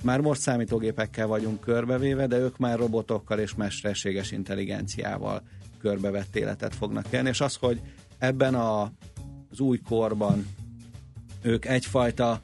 [0.03, 5.41] Már most számítógépekkel vagyunk körbevéve, de ők már robotokkal és mesterséges intelligenciával
[5.81, 7.81] körbevett életet fognak élni, és az, hogy
[8.17, 8.81] ebben a,
[9.51, 10.47] az új korban
[11.41, 12.41] ők egyfajta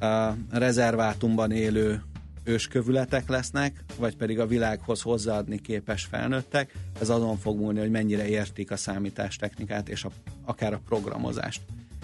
[0.00, 2.02] a rezervátumban élő
[2.48, 8.28] őskövületek lesznek, vagy pedig a világhoz hozzáadni képes felnőttek, ez azon fog múlni, hogy mennyire
[8.28, 10.10] értik a számítástechnikát és a,
[10.44, 11.60] akár a programozást.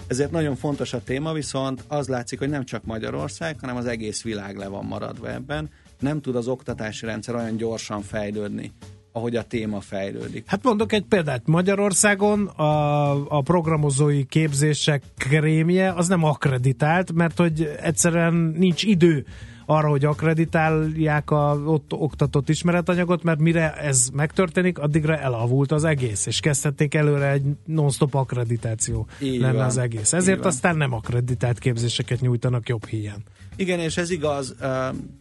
[0.07, 4.23] Ezért nagyon fontos a téma, viszont az látszik, hogy nem csak Magyarország, hanem az egész
[4.23, 5.69] világ le van maradva ebben.
[5.99, 8.71] Nem tud az oktatási rendszer olyan gyorsan fejlődni,
[9.11, 10.43] ahogy a téma fejlődik.
[10.47, 11.41] Hát mondok egy példát.
[11.45, 19.25] Magyarországon a, a programozói képzések krémje az nem akreditált, mert hogy egyszerűen nincs idő
[19.65, 26.25] arra, hogy akreditálják a ott oktatott ismeretanyagot, mert mire ez megtörténik, addigra elavult az egész,
[26.25, 29.65] és kezdhették előre egy non-stop akkreditáció Így lenne van.
[29.65, 30.13] az egész.
[30.13, 33.23] Ezért aztán nem akreditált képzéseket nyújtanak jobb híján.
[33.55, 34.55] Igen, és ez igaz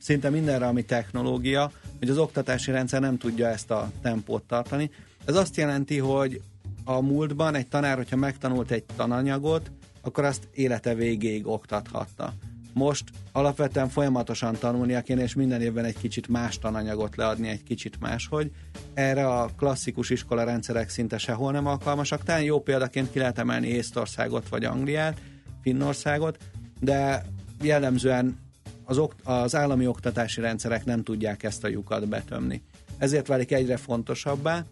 [0.00, 4.90] szinte mindenre, ami technológia, hogy az oktatási rendszer nem tudja ezt a tempót tartani.
[5.24, 6.40] Ez azt jelenti, hogy
[6.84, 12.32] a múltban egy tanár, hogyha megtanult egy tananyagot, akkor azt élete végéig oktathatta.
[12.74, 18.00] Most alapvetően folyamatosan tanulnia kéne, és minden évben egy kicsit más tananyagot leadni, egy kicsit
[18.00, 18.50] máshogy.
[18.94, 22.22] Erre a klasszikus iskola rendszerek szinte sehol nem alkalmasak.
[22.22, 25.20] Talán jó példaként ki lehet emelni Észtországot vagy Angliát,
[25.62, 26.38] Finnországot,
[26.80, 27.24] de
[27.62, 28.38] jellemzően
[28.84, 32.62] az, az állami oktatási rendszerek nem tudják ezt a lyukat betömni.
[32.98, 34.64] Ezért válik egyre fontosabbá,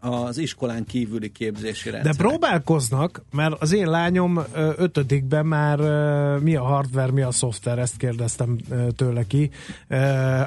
[0.00, 2.16] az iskolán kívüli képzési rendszerek.
[2.16, 4.40] De próbálkoznak, mert az én lányom
[4.76, 5.78] ötödikben már
[6.38, 8.58] mi a hardware, mi a szoftver, ezt kérdeztem
[8.96, 9.50] tőle ki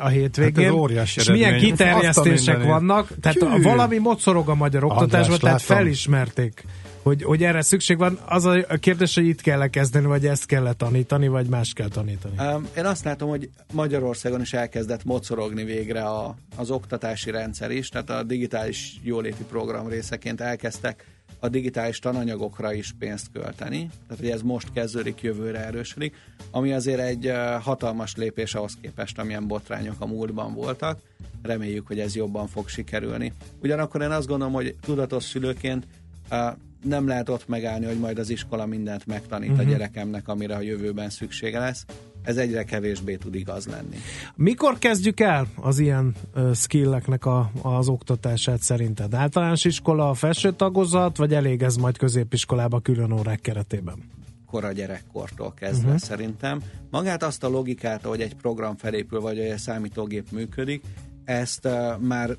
[0.01, 0.65] a hétvégén.
[0.65, 3.61] Hát óriási és milyen kiterjesztések vannak, tehát Hű.
[3.61, 6.63] valami mocorog a magyar oktatásban, tehát felismerték
[7.03, 8.19] hogy, hogy erre szükség van.
[8.25, 12.35] Az a kérdés, hogy itt kell kezdeni, vagy ezt kell tanítani, vagy más kell tanítani.
[12.77, 18.09] Én azt látom, hogy Magyarországon is elkezdett mocorogni végre a, az oktatási rendszer is, tehát
[18.09, 21.05] a digitális jóléti program részeként elkezdtek
[21.39, 26.15] a digitális tananyagokra is pénzt költeni, tehát hogy ez most kezdődik, jövőre erősödik,
[26.51, 30.99] ami azért egy hatalmas lépés ahhoz képest, amilyen botrányok a múltban voltak.
[31.41, 33.33] Reméljük, hogy ez jobban fog sikerülni.
[33.61, 35.85] Ugyanakkor én azt gondolom, hogy tudatos szülőként
[36.83, 39.65] nem lehet ott megállni, hogy majd az iskola mindent megtanít uh-huh.
[39.65, 39.71] a mhm.
[39.71, 41.85] gyerekemnek, amire a jövőben szüksége lesz.
[42.23, 43.97] Ez egyre kevésbé tud igaz lenni.
[44.35, 49.13] Mikor kezdjük el az ilyen uh, skilleknek a, az oktatását szerinted?
[49.13, 54.11] Általános iskola, a felső tagozat, vagy elég ez majd középiskolába külön órák keretében?
[54.53, 56.01] kora gyerekkortól kezdve uh-huh.
[56.01, 56.61] szerintem.
[56.89, 60.83] Magát azt a logikát, hogy egy program felépül, vagy hogy a számítógép működik,
[61.25, 62.35] ezt uh, már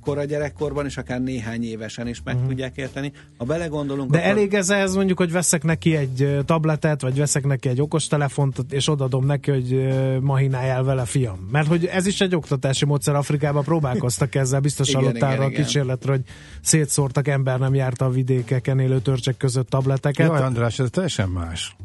[0.00, 2.48] kora gyerekkorban, és akár néhány évesen is meg uh-huh.
[2.48, 3.12] tudják érteni.
[3.36, 4.10] Ha belegondolunk...
[4.10, 4.30] De akkor...
[4.30, 8.88] elég ez ehhez mondjuk, hogy veszek neki egy tabletet, vagy veszek neki egy okostelefont, és
[8.88, 9.88] odadom neki, hogy
[10.20, 11.48] mahináljál vele, fiam.
[11.50, 16.22] Mert hogy ez is egy oktatási módszer Afrikában próbálkoztak ezzel, biztos hallottál a kísérletre, hogy
[16.62, 20.26] szétszórtak, ember nem járta a vidékeken élő törcsek között tableteket.
[20.26, 21.76] Jaj, András, ez teljesen más.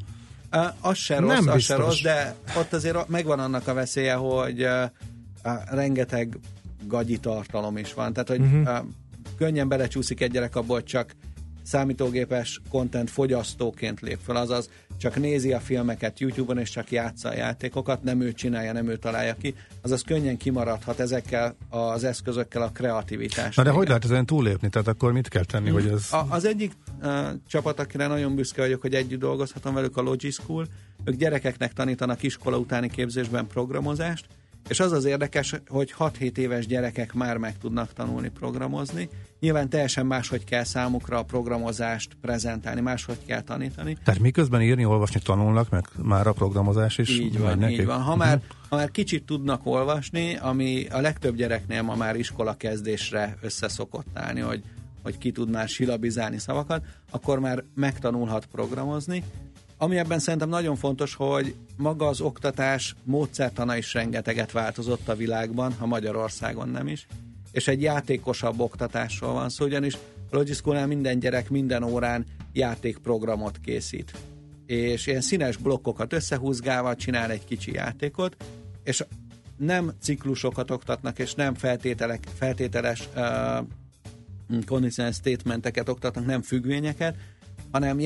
[0.53, 4.13] Uh, az se rossz, nem az se rossz, de ott azért megvan annak a veszélye,
[4.13, 4.71] hogy uh,
[5.71, 6.37] rengeteg
[6.87, 8.13] gagyi tartalom is van.
[8.13, 8.85] Tehát, hogy uh-huh.
[9.37, 11.15] könnyen belecsúszik egy gyerek abból, csak
[11.63, 17.33] számítógépes content fogyasztóként lép fel, azaz csak nézi a filmeket YouTube-on, és csak játsza a
[17.33, 22.69] játékokat, nem ő csinálja, nem ő találja ki, azaz könnyen kimaradhat ezekkel az eszközökkel a
[22.69, 23.55] kreativitás.
[23.55, 24.69] Na de hogy lehet ezen túlépni?
[24.69, 26.13] Tehát akkor mit kell tenni, hogy ez...
[26.13, 30.67] A, az egyik uh, csapat, akire nagyon büszke vagyok, hogy együtt dolgozhatom velük, a Logischool,
[31.03, 34.25] ők gyerekeknek tanítanak iskola utáni képzésben programozást,
[34.67, 39.09] És az az érdekes, hogy 6-7 éves gyerekek már meg tudnak tanulni programozni.
[39.39, 43.97] Nyilván teljesen máshogy kell számukra a programozást prezentálni, máshogy kell tanítani.
[44.03, 47.79] Tehát miközben írni, olvasni tanulnak, meg már a programozás is Így van, nekik?
[47.79, 48.01] így van.
[48.01, 53.37] Ha már, ha már kicsit tudnak olvasni, ami a legtöbb gyereknél ma már iskola kezdésre
[53.41, 54.63] össze szokott állni, hogy,
[55.03, 59.23] hogy ki tud már silabizálni szavakat, akkor már megtanulhat programozni.
[59.77, 65.73] Ami ebben szerintem nagyon fontos, hogy maga az oktatás módszertana is rengeteget változott a világban,
[65.73, 67.07] ha Magyarországon nem is,
[67.51, 69.93] és egy játékosabb oktatásról van szó, ugyanis
[70.31, 74.11] a Logic School-nál minden gyerek minden órán játékprogramot készít.
[74.65, 78.35] És ilyen színes blokkokat összehúzgálva csinál egy kicsi játékot,
[78.83, 79.03] és
[79.57, 87.15] nem ciklusokat oktatnak, és nem feltételek, feltételes uh, conditional statementeket oktatnak, nem függvényeket,
[87.71, 87.99] hanem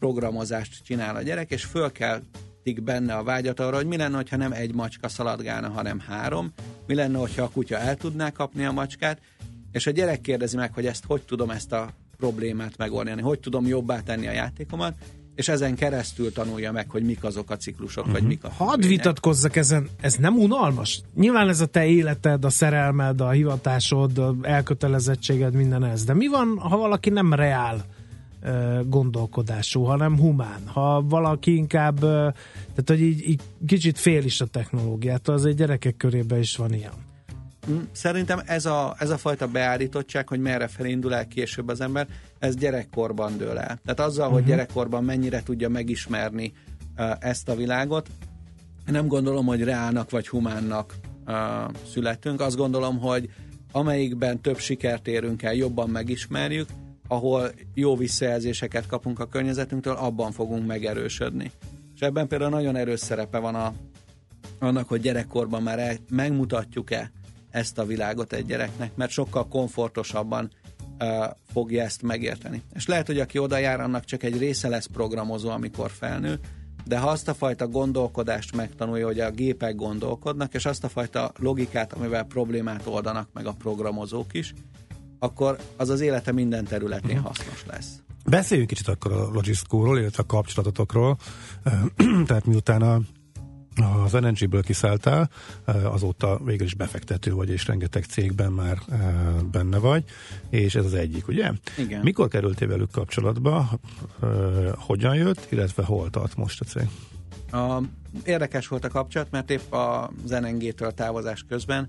[0.00, 2.20] játékprogramozást csinál a gyerek, és föl kell
[2.82, 6.52] benne a vágyat arra, hogy mi lenne, ha nem egy macska szaladgálna, hanem három,
[6.86, 9.18] mi lenne, hogyha a kutya el tudná kapni a macskát,
[9.72, 13.66] és a gyerek kérdezi meg, hogy ezt hogy tudom ezt a problémát megoldani, hogy tudom
[13.66, 14.94] jobbá tenni a játékomat,
[15.34, 18.20] és ezen keresztül tanulja meg, hogy mik azok a ciklusok, uh-huh.
[18.20, 21.02] vagy mik a Hadd vitatkozzak ezen, ez nem unalmas?
[21.14, 26.04] Nyilván ez a te életed, a szerelmed, a hivatásod, a elkötelezettséged, minden ez.
[26.04, 27.84] De mi van, ha valaki nem reál
[28.86, 30.66] gondolkodású, hanem humán?
[30.66, 35.96] Ha valaki inkább, tehát hogy így, így kicsit fél is a technológiától, az egy gyerekek
[35.96, 36.92] körében is van ilyen.
[37.70, 41.80] Mm, Szerintem ez a, ez a fajta beállítottság, hogy merre felé indul el később az
[41.80, 42.06] ember,
[42.38, 43.78] ez gyerekkorban dől el.
[43.84, 44.40] Tehát azzal, uh-huh.
[44.40, 46.52] hogy gyerekkorban mennyire tudja megismerni
[46.98, 48.08] uh, ezt a világot,
[48.86, 50.94] nem gondolom, hogy reálnak vagy humánnak
[51.26, 51.34] uh,
[51.92, 52.40] születünk.
[52.40, 53.30] Azt gondolom, hogy
[53.72, 56.68] amelyikben több sikert érünk el, jobban megismerjük,
[57.10, 61.50] ahol jó visszajelzéseket kapunk a környezetünktől, abban fogunk megerősödni.
[61.94, 63.72] És ebben például nagyon erős szerepe van a,
[64.58, 67.10] annak, hogy gyerekkorban már el, megmutatjuk-e
[67.50, 70.50] ezt a világot egy gyereknek, mert sokkal komfortosabban
[70.98, 72.62] uh, fogja ezt megérteni.
[72.74, 76.38] És lehet, hogy aki oda jár, annak csak egy része lesz programozó, amikor felnő,
[76.84, 81.32] de ha azt a fajta gondolkodást megtanulja, hogy a gépek gondolkodnak, és azt a fajta
[81.38, 84.54] logikát, amivel problémát oldanak meg a programozók is,
[85.22, 87.24] akkor az az élete minden területén Mhm.
[87.24, 87.88] hasznos lesz.
[88.24, 91.16] Beszéljünk kicsit akkor a Logiszkóról, illetve a kapcsolatotokról.
[92.26, 93.00] Tehát miután a
[94.04, 95.30] az NNG-ből kiszálltál,
[95.64, 98.78] azóta végül is befektető vagy, és rengeteg cégben már
[99.50, 100.04] benne vagy,
[100.50, 101.52] és ez az egyik, ugye?
[101.78, 102.00] Igen.
[102.00, 103.68] Mikor kerültél velük kapcsolatba,
[104.76, 106.88] hogyan jött, illetve hol tart most a cég?
[107.52, 107.82] A,
[108.24, 111.88] érdekes volt a kapcsolat, mert épp az NNG-től távozás közben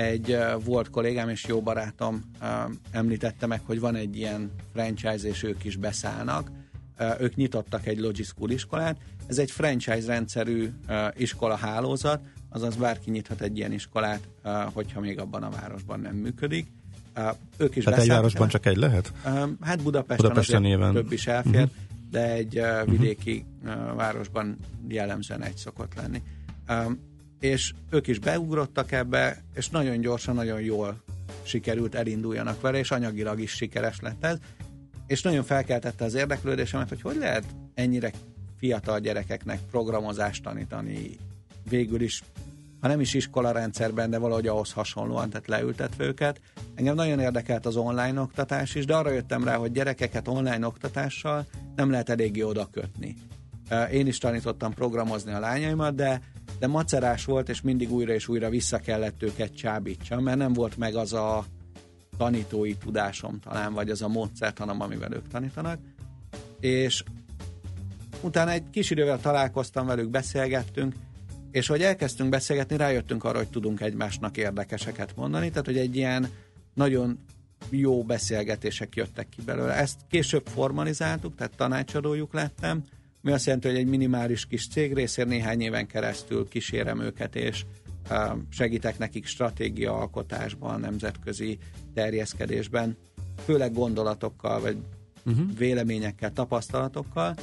[0.00, 2.22] egy volt kollégám és jó barátom
[2.90, 6.50] említette meg, hogy van egy ilyen franchise, és ők is beszállnak.
[7.20, 8.96] Ők nyitottak egy Logi School iskolát.
[9.26, 10.70] Ez egy franchise rendszerű
[11.16, 14.28] iskola hálózat, azaz bárki nyithat egy ilyen iskolát,
[14.72, 16.66] hogyha még abban a városban nem működik.
[17.56, 19.12] Ők is Tehát egy városban csak egy lehet?
[19.60, 21.70] Hát Budapesten, Budapesten azért több is elfér, Mhm.
[22.10, 24.56] de egy uh, vidéki uh, városban
[24.88, 26.22] jellemzően egy szokott lenni.
[27.40, 31.02] És ők is beugrottak ebbe, és nagyon gyorsan, nagyon jól
[31.42, 34.38] sikerült elinduljanak vele, és anyagilag is sikeres lett ez.
[35.06, 38.10] És nagyon felkeltette az érdeklődésemet, hogy hogy lehet ennyire
[38.58, 41.16] fiatal gyerekeknek programozást tanítani
[41.68, 42.22] végül is,
[42.80, 46.40] ha nem is iskolarendszerben, de valahogy ahhoz hasonlóan, tehát leültetve őket.
[46.74, 51.46] Engem nagyon érdekelt az online oktatás is, de arra jöttem rá, hogy gyerekeket online oktatással
[51.76, 53.14] nem lehet eléggé oda kötni.
[53.92, 56.20] Én is tanítottam programozni a lányaimat, de,
[56.60, 60.76] de macerás volt, és mindig újra és újra vissza kellett őket csábítsam, mert nem volt
[60.76, 61.44] meg az a
[62.16, 65.78] tanítói tudásom talán, vagy az a módszertanom, amivel ők tanítanak.
[66.60, 67.04] És
[68.20, 70.94] utána egy kis idővel találkoztam velük, beszélgettünk,
[71.50, 76.28] és hogy elkezdtünk beszélgetni, rájöttünk arra, hogy tudunk egymásnak érdekeseket mondani, tehát hogy egy ilyen
[76.74, 77.18] nagyon
[77.70, 79.72] jó beszélgetések jöttek ki belőle.
[79.74, 82.84] Ezt később formalizáltuk, tehát tanácsadójuk lettem,
[83.20, 87.64] mi azt jelenti, hogy egy minimális kis cég részér néhány éven keresztül kísérem őket, és
[88.48, 91.58] segítek nekik stratégiaalkotásban, nemzetközi
[91.94, 92.96] terjeszkedésben,
[93.44, 94.76] főleg gondolatokkal, vagy
[95.26, 95.56] uh-huh.
[95.56, 97.34] véleményekkel, tapasztalatokkal,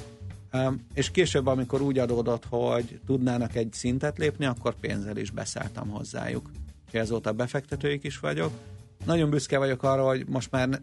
[0.93, 6.51] és később, amikor úgy adódott, hogy tudnának egy szintet lépni, akkor pénzzel is beszálltam hozzájuk.
[6.91, 8.51] És azóta befektetőik is vagyok.
[9.05, 10.81] Nagyon büszke vagyok arra, hogy most már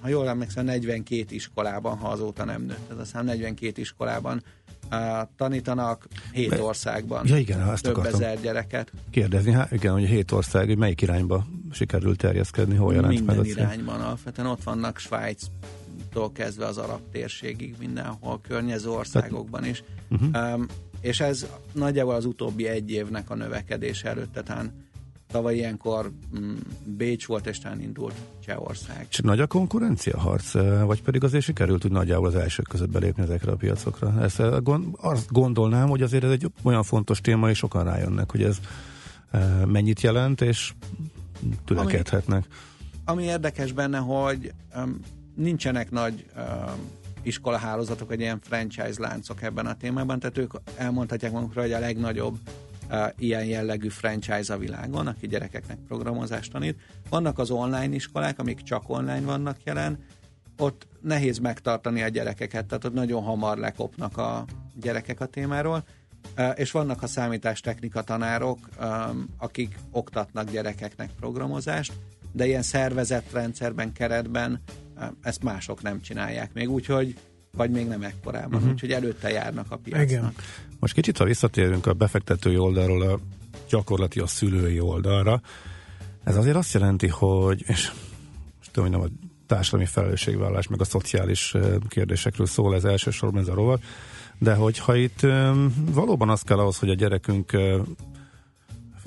[0.00, 4.42] ha jól emlékszem, 42 iskolában, ha azóta nem nőtt ez a szám, 42 iskolában
[4.90, 7.26] uh, tanítanak 7 országban.
[7.26, 8.92] Ja, igen, azt több akartam ezer gyereket.
[9.10, 13.46] Kérdezni, hát igen, hogy hét ország, hogy melyik irányba sikerült terjeszkedni, hol jelent Minden meg
[13.46, 19.84] irányban alapvetően ott vannak Svájctól kezdve az arab térségig, mindenhol, környező országokban is.
[20.08, 20.36] Mhm.
[20.36, 20.66] Um,
[21.00, 24.70] és ez nagyjából az utóbbi egy évnek a növekedése előtte, tehát
[25.30, 26.54] tavaly ilyenkor mm,
[26.84, 28.14] Bécs volt, és talán indult
[28.44, 29.06] Csehország.
[29.10, 32.90] És nagy a konkurencia harc, eh, vagy pedig azért sikerült úgy nagyjából az elsők között
[32.90, 34.22] belépni ezekre a piacokra?
[34.22, 34.56] Ezt eh,
[34.96, 38.58] azt gondolnám, hogy azért ez egy olyan fontos téma, és sokan rájönnek, hogy ez
[39.30, 40.72] eh, mennyit jelent, és
[41.64, 42.44] tülekedhetnek.
[43.04, 45.00] Ami, ami érdekes benne, hogy um,
[45.34, 51.60] nincsenek nagy um, iskolahálózatok, vagy ilyen franchise láncok ebben a témában, tehát ők elmondhatják magukra,
[51.60, 52.38] hogy a legnagyobb
[53.18, 56.80] ilyen jellegű franchise a világon, aki gyerekeknek programozást tanít.
[57.08, 59.98] Vannak az online iskolák, amik csak online vannak jelen,
[60.58, 65.84] ott nehéz megtartani a gyerekeket, tehát ott nagyon hamar lekopnak a gyerekek a témáról,
[66.54, 68.68] és vannak a számítástechnika tanárok,
[69.38, 71.92] akik oktatnak gyerekeknek programozást,
[72.32, 74.60] de ilyen szervezett rendszerben, keretben
[75.22, 77.16] ezt mások nem csinálják még, úgyhogy
[77.52, 78.70] vagy még nem ekkorában, uh-huh.
[78.70, 80.10] úgyhogy előtte járnak a piacnak.
[80.10, 80.32] Igen.
[80.78, 83.18] Most kicsit, ha visszatérünk a befektetői oldalról a
[83.68, 85.40] gyakorlati a szülői oldalra,
[86.24, 87.92] ez azért azt jelenti, hogy, és
[88.58, 91.54] most tudom, hogy nem a társadalmi felelősségvállalás, meg a szociális
[91.88, 93.82] kérdésekről szól ez elsősorban ez a rovat,
[94.38, 95.20] de hogyha itt
[95.74, 97.56] valóban az kell ahhoz, hogy a gyerekünk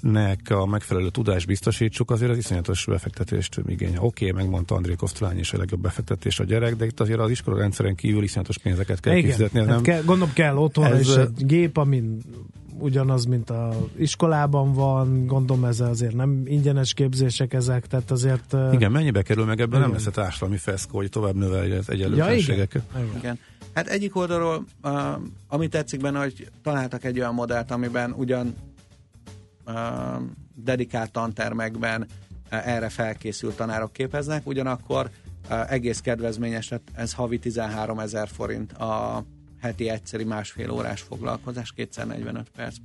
[0.03, 3.97] nek a megfelelő tudást biztosítsuk, azért az iszonyatos befektetést igénye.
[3.99, 7.29] Oké, okay, megmondta André Kosztolányi is a legjobb befektetés a gyerek, de itt azért az
[7.29, 9.59] iskola rendszeren kívül iszonyatos pénzeket kell Igen, kifizetni.
[9.59, 12.21] Hát nem, kell, gondolom kell otthon ez, is egy gép, amin
[12.79, 18.55] ugyanaz, mint a iskolában van, gondolom ez azért nem ingyenes képzések ezek, tehát azért...
[18.71, 22.83] Igen, mennyibe kerül meg ebben nem lesz a társadalmi feszkó, hogy tovább növelje az egyenlőtlenségeket.
[22.93, 23.17] Ja, igen.
[23.17, 23.39] igen.
[23.73, 24.91] Hát egyik oldalról, uh,
[25.47, 28.55] ami tetszik benne, hogy találtak egy olyan modellt, amiben ugyan
[30.55, 32.07] dedikált tantermekben
[32.49, 35.09] erre felkészült tanárok képeznek, ugyanakkor
[35.69, 39.23] egész kedvezményes, tehát ez havi 13 ezer forint a
[39.61, 42.75] heti egyszeri másfél órás foglalkozás, kétszer 45 perc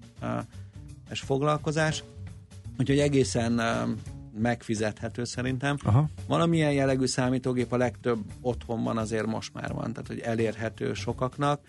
[1.09, 2.05] es foglalkozás,
[2.79, 3.61] úgyhogy egészen
[4.39, 5.76] megfizethető szerintem.
[5.85, 6.09] Aha.
[6.26, 11.61] Valamilyen jellegű számítógép a legtöbb otthonban azért most már van, tehát hogy elérhető sokaknak,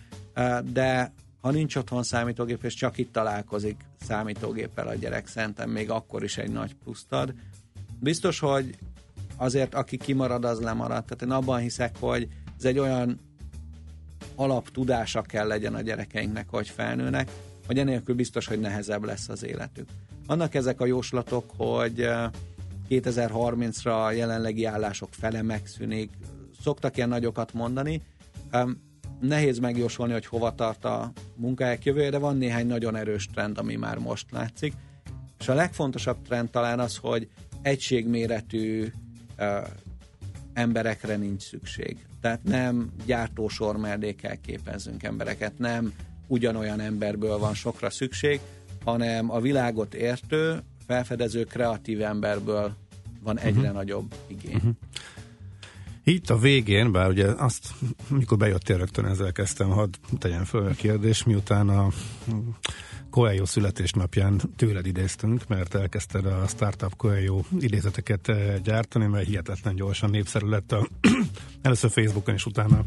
[0.63, 6.23] de ha nincs otthon számítógép, és csak itt találkozik számítógéppel a gyerek, szerintem még akkor
[6.23, 7.33] is egy nagy pluszt ad.
[7.99, 8.77] Biztos, hogy
[9.35, 11.05] azért aki kimarad, az lemarad.
[11.05, 12.27] Tehát én abban hiszek, hogy
[12.57, 13.19] ez egy olyan
[14.35, 17.31] alaptudása kell legyen a gyerekeinknek, hogy felnőnek,
[17.65, 19.87] hogy enélkül biztos, hogy nehezebb lesz az életük.
[20.27, 22.07] Vannak ezek a jóslatok, hogy
[22.89, 26.11] 2030-ra eh, a jelenlegi állások fele megszűnik,
[26.61, 28.01] szoktak ilyen nagyokat mondani,
[29.21, 33.75] nehéz megjósolni, hogy hova tart a munkahelyek jövője, de van néhány nagyon erős trend, ami
[33.75, 34.73] már most látszik.
[35.39, 37.27] És a legfontosabb trend talán az, hogy
[37.61, 38.87] egységméretű
[39.37, 39.67] uh,
[40.53, 42.05] emberekre nincs szükség.
[42.21, 45.93] Tehát nem gyártósor mellé kell képezzünk embereket, nem
[46.27, 48.39] ugyanolyan emberből van sokra szükség,
[48.83, 52.75] hanem a világot értő, felfedező, kreatív emberből
[53.23, 53.75] van egyre uh-huh.
[53.75, 54.55] nagyobb igény.
[54.55, 54.71] Uh-huh.
[56.03, 57.73] Itt a végén, bár ugye azt,
[58.07, 61.87] mikor bejöttél rögtön ezzel kezdtem, hadd tegyen föl a kérdés, miután a
[63.09, 70.09] Coelho születésnapján tőled idéztünk, mert elkezdted a Startup Coelho idézeteket eh, gyártani, mert hihetetlen gyorsan
[70.09, 70.87] népszerű lett a,
[71.61, 72.85] először Facebookon és utána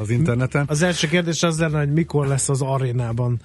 [0.00, 0.64] az interneten.
[0.68, 3.40] Az első kérdés az lenne, hogy mikor lesz az arénában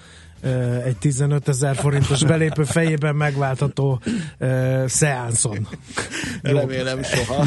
[0.84, 4.00] egy 15 ezer forintos belépő fejében megváltató
[4.40, 5.68] uh, szeánszon.
[6.42, 7.46] Remélem soha.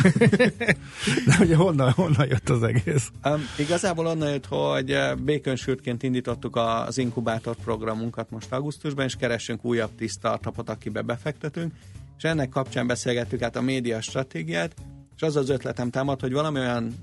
[1.25, 3.11] De ugye honnan, honnan jött az egész?
[3.25, 9.95] Um, igazából onnan jött, hogy békönsültként indítottuk az inkubátor programunkat most augusztusban, és keresünk újabb
[9.97, 11.73] tíz startupot, akibe befektetünk,
[12.17, 14.73] és ennek kapcsán beszélgettük át a média stratégiát,
[15.15, 16.93] és az az ötletem támad, hogy valami olyan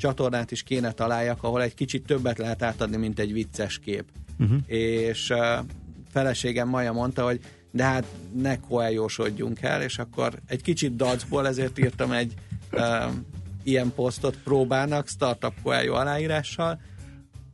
[0.00, 4.04] csatornát is kéne találjak, ahol egy kicsit többet lehet átadni, mint egy vicces kép
[4.38, 4.58] uh-huh.
[4.66, 5.64] és uh,
[6.10, 7.40] feleségem Maja mondta, hogy
[7.70, 12.34] de hát ne koeljósodjunk el, és akkor egy kicsit dacból ezért írtam egy
[12.72, 12.82] uh,
[13.62, 16.80] ilyen posztot próbának, Startup Coelho aláírással,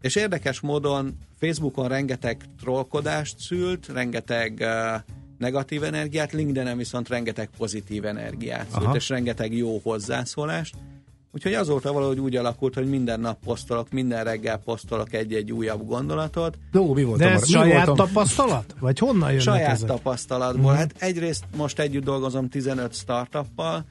[0.01, 5.01] és érdekes módon Facebookon rengeteg trollkodást szült, rengeteg uh,
[5.39, 8.95] negatív energiát, LinkedIn-en viszont rengeteg pozitív energiát szült, Aha.
[8.95, 10.75] és rengeteg jó hozzászólást,
[11.37, 16.59] Úgyhogy azóta valahogy úgy alakult, hogy minden nap posztolok, minden reggel posztolok egy-egy újabb gondolatot.
[16.72, 18.07] Jó, mi volt De ez saját voltam?
[18.07, 18.74] tapasztalat?
[18.80, 19.89] Vagy honnan jönnek Saját ezek?
[19.89, 20.72] tapasztalatból.
[20.72, 20.76] Mm.
[20.76, 23.84] Hát egyrészt most együtt dolgozom 15 startuppal,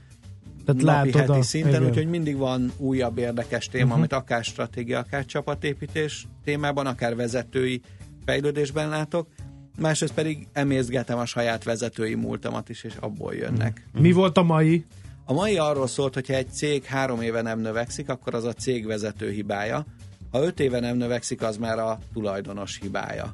[0.65, 1.85] tehát napi heti a, szinten, igen.
[1.85, 3.97] úgyhogy mindig van újabb érdekes téma, uh-huh.
[3.97, 7.81] amit akár stratégia, akár csapatépítés témában, akár vezetői
[8.25, 9.27] fejlődésben látok.
[9.79, 13.83] Másrészt pedig emészgetem a saját vezetői múltamat is, és abból jönnek.
[13.87, 14.01] Uh-huh.
[14.01, 14.85] Mi volt a mai?
[15.27, 18.85] A mai arról szólt, hogyha egy cég három éve nem növekszik, akkor az a cég
[18.85, 19.85] vezető hibája.
[20.31, 23.31] Ha öt éve nem növekszik, az már a tulajdonos hibája.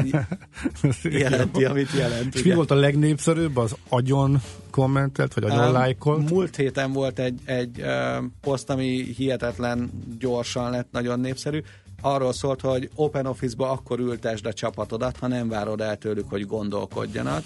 [1.02, 2.34] jelenti, amit jelent.
[2.34, 3.56] És mi volt a legnépszerűbb?
[3.56, 6.30] Az agyon kommentelt, vagy agyon um, lájkolt?
[6.30, 11.62] Múlt héten volt egy, egy uh, poszt, ami hihetetlen gyorsan lett, nagyon népszerű.
[12.00, 16.46] Arról szólt, hogy Open Office-ba akkor ültesd a csapatodat, ha nem várod el tőlük, hogy
[16.46, 17.42] gondolkodjanak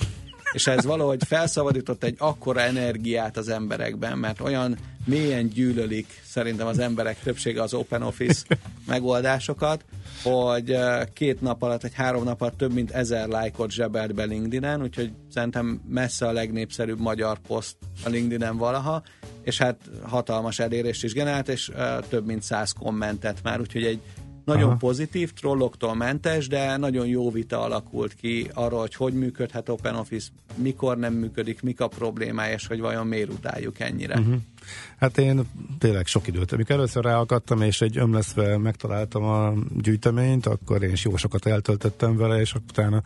[0.56, 6.78] és ez valahogy felszabadított egy akkora energiát az emberekben, mert olyan mélyen gyűlölik szerintem az
[6.78, 8.44] emberek többsége az Open Office
[8.86, 9.84] megoldásokat,
[10.22, 10.76] hogy
[11.12, 15.12] két nap alatt, egy három nap alatt több mint ezer lájkot zsebelt be LinkedIn-en, úgyhogy
[15.30, 19.02] szerintem messze a legnépszerűbb magyar poszt a LinkedIn-en valaha,
[19.42, 21.70] és hát hatalmas elérést is generált, és
[22.08, 24.00] több mint száz kommentet már, úgyhogy egy
[24.46, 24.76] nagyon Aha.
[24.76, 30.98] pozitív, trolloktól mentes, de nagyon jó vita alakult ki arról, hogy hogy működhet OpenOffice, mikor
[30.98, 34.18] nem működik, mik a problémája, és hogy vajon miért utáljuk ennyire.
[34.18, 34.34] Uh-huh.
[34.98, 35.42] Hát én
[35.78, 36.52] tényleg sok időt.
[36.52, 42.16] Amikor először ráakadtam, és egy ömleszve megtaláltam a gyűjteményt, akkor én is jó sokat eltöltöttem
[42.16, 43.02] vele, és utána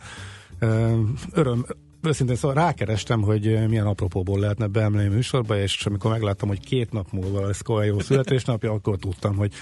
[1.31, 1.65] öröm,
[2.03, 7.11] őszintén szóval rákerestem, hogy milyen apropóból lehetne beemleni műsorba, és amikor megláttam, hogy két nap
[7.11, 9.53] múlva lesz jó születésnapja, akkor tudtam, hogy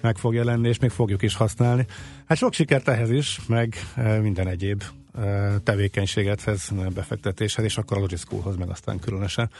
[0.00, 1.86] meg fog jelenni, és még fogjuk is használni.
[2.26, 4.82] Hát sok sikert ehhez is, meg e, minden egyéb
[5.14, 9.50] e, tevékenységethez, befektetéshez, és akkor a Logischoolhoz meg aztán különösen.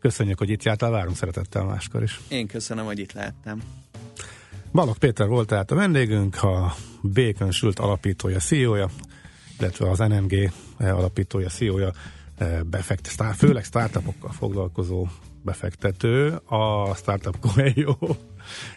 [0.00, 2.20] Köszönjük, hogy itt jártál, várunk szeretettel máskor is.
[2.28, 3.62] Én köszönöm, hogy itt lehettem.
[4.72, 6.74] Balog Péter volt tehát a vendégünk, a
[7.50, 8.88] Sült alapítója, CEO-ja,
[9.60, 11.92] illetve az NMG alapítója, CEO-ja,
[12.38, 15.06] e, befekt, főleg startupokkal foglalkozó
[15.42, 18.16] befektető, a Startup Coelho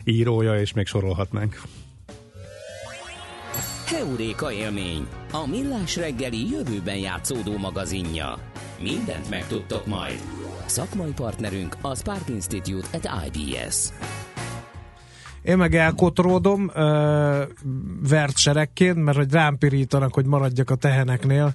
[0.03, 1.61] írója, és még sorolhatnánk.
[3.85, 8.37] Heuréka élmény, a millás reggeli jövőben játszódó magazinja.
[8.81, 10.21] Mindent megtudtok majd.
[10.65, 13.89] Szakmai partnerünk a Spark Institute at IBS.
[15.43, 16.73] Én meg elkotródom uh,
[18.09, 21.53] vert seregként, mert hogy rám pirítanak, hogy maradjak a teheneknél,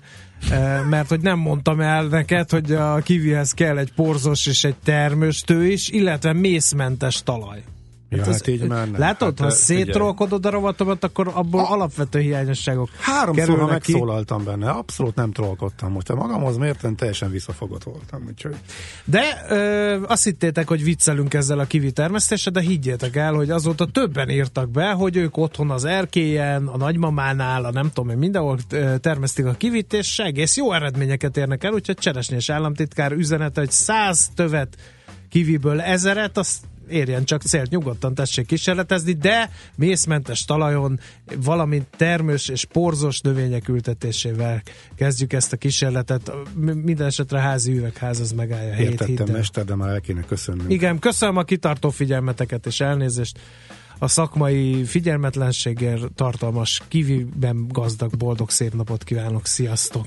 [0.50, 4.76] uh, mert hogy nem mondtam el neked, hogy a kivihez kell egy porzos és egy
[4.84, 7.62] termőstő is, illetve mészmentes talaj.
[8.10, 9.00] Ja, hát, hát így már nem.
[9.00, 14.44] Látod, hát, ha szétrolkodod a rovatomat, akkor abból ah, alapvető hiányosságok Háromszor megszólaltam ki.
[14.44, 15.92] benne, abszolút nem trollkodtam.
[15.92, 18.24] Most magamhoz mérten teljesen visszafogott voltam.
[18.26, 18.56] Úgyhogy...
[19.04, 23.86] De ö, azt hittétek, hogy viccelünk ezzel a kivi termesztéssel, de higgyétek el, hogy azóta
[23.86, 28.58] többen írtak be, hogy ők otthon az erkélyen, a nagymamánál, a nem tudom én, mindenhol
[29.00, 34.30] termesztik a kivit, és egész jó eredményeket érnek el, úgyhogy Cseresnyés államtitkár üzenete, hogy száz
[34.34, 34.76] tövet
[35.28, 36.56] kiviből ezeret, azt
[36.90, 41.00] érjen csak célt, nyugodtan tessék kísérletezni, de mészmentes talajon,
[41.36, 44.62] valamint termős és porzos növények ültetésével
[44.96, 46.32] kezdjük ezt a kísérletet.
[46.82, 50.62] Minden esetre házi üvegház az megállja Értettem, mester, de már el kéne köszönni.
[50.68, 53.38] Igen, köszönöm a kitartó figyelmeteket és elnézést
[53.98, 59.46] a szakmai figyelmetlenségért tartalmas, kiviben gazdag, boldog, szép napot kívánok.
[59.46, 60.06] Sziasztok!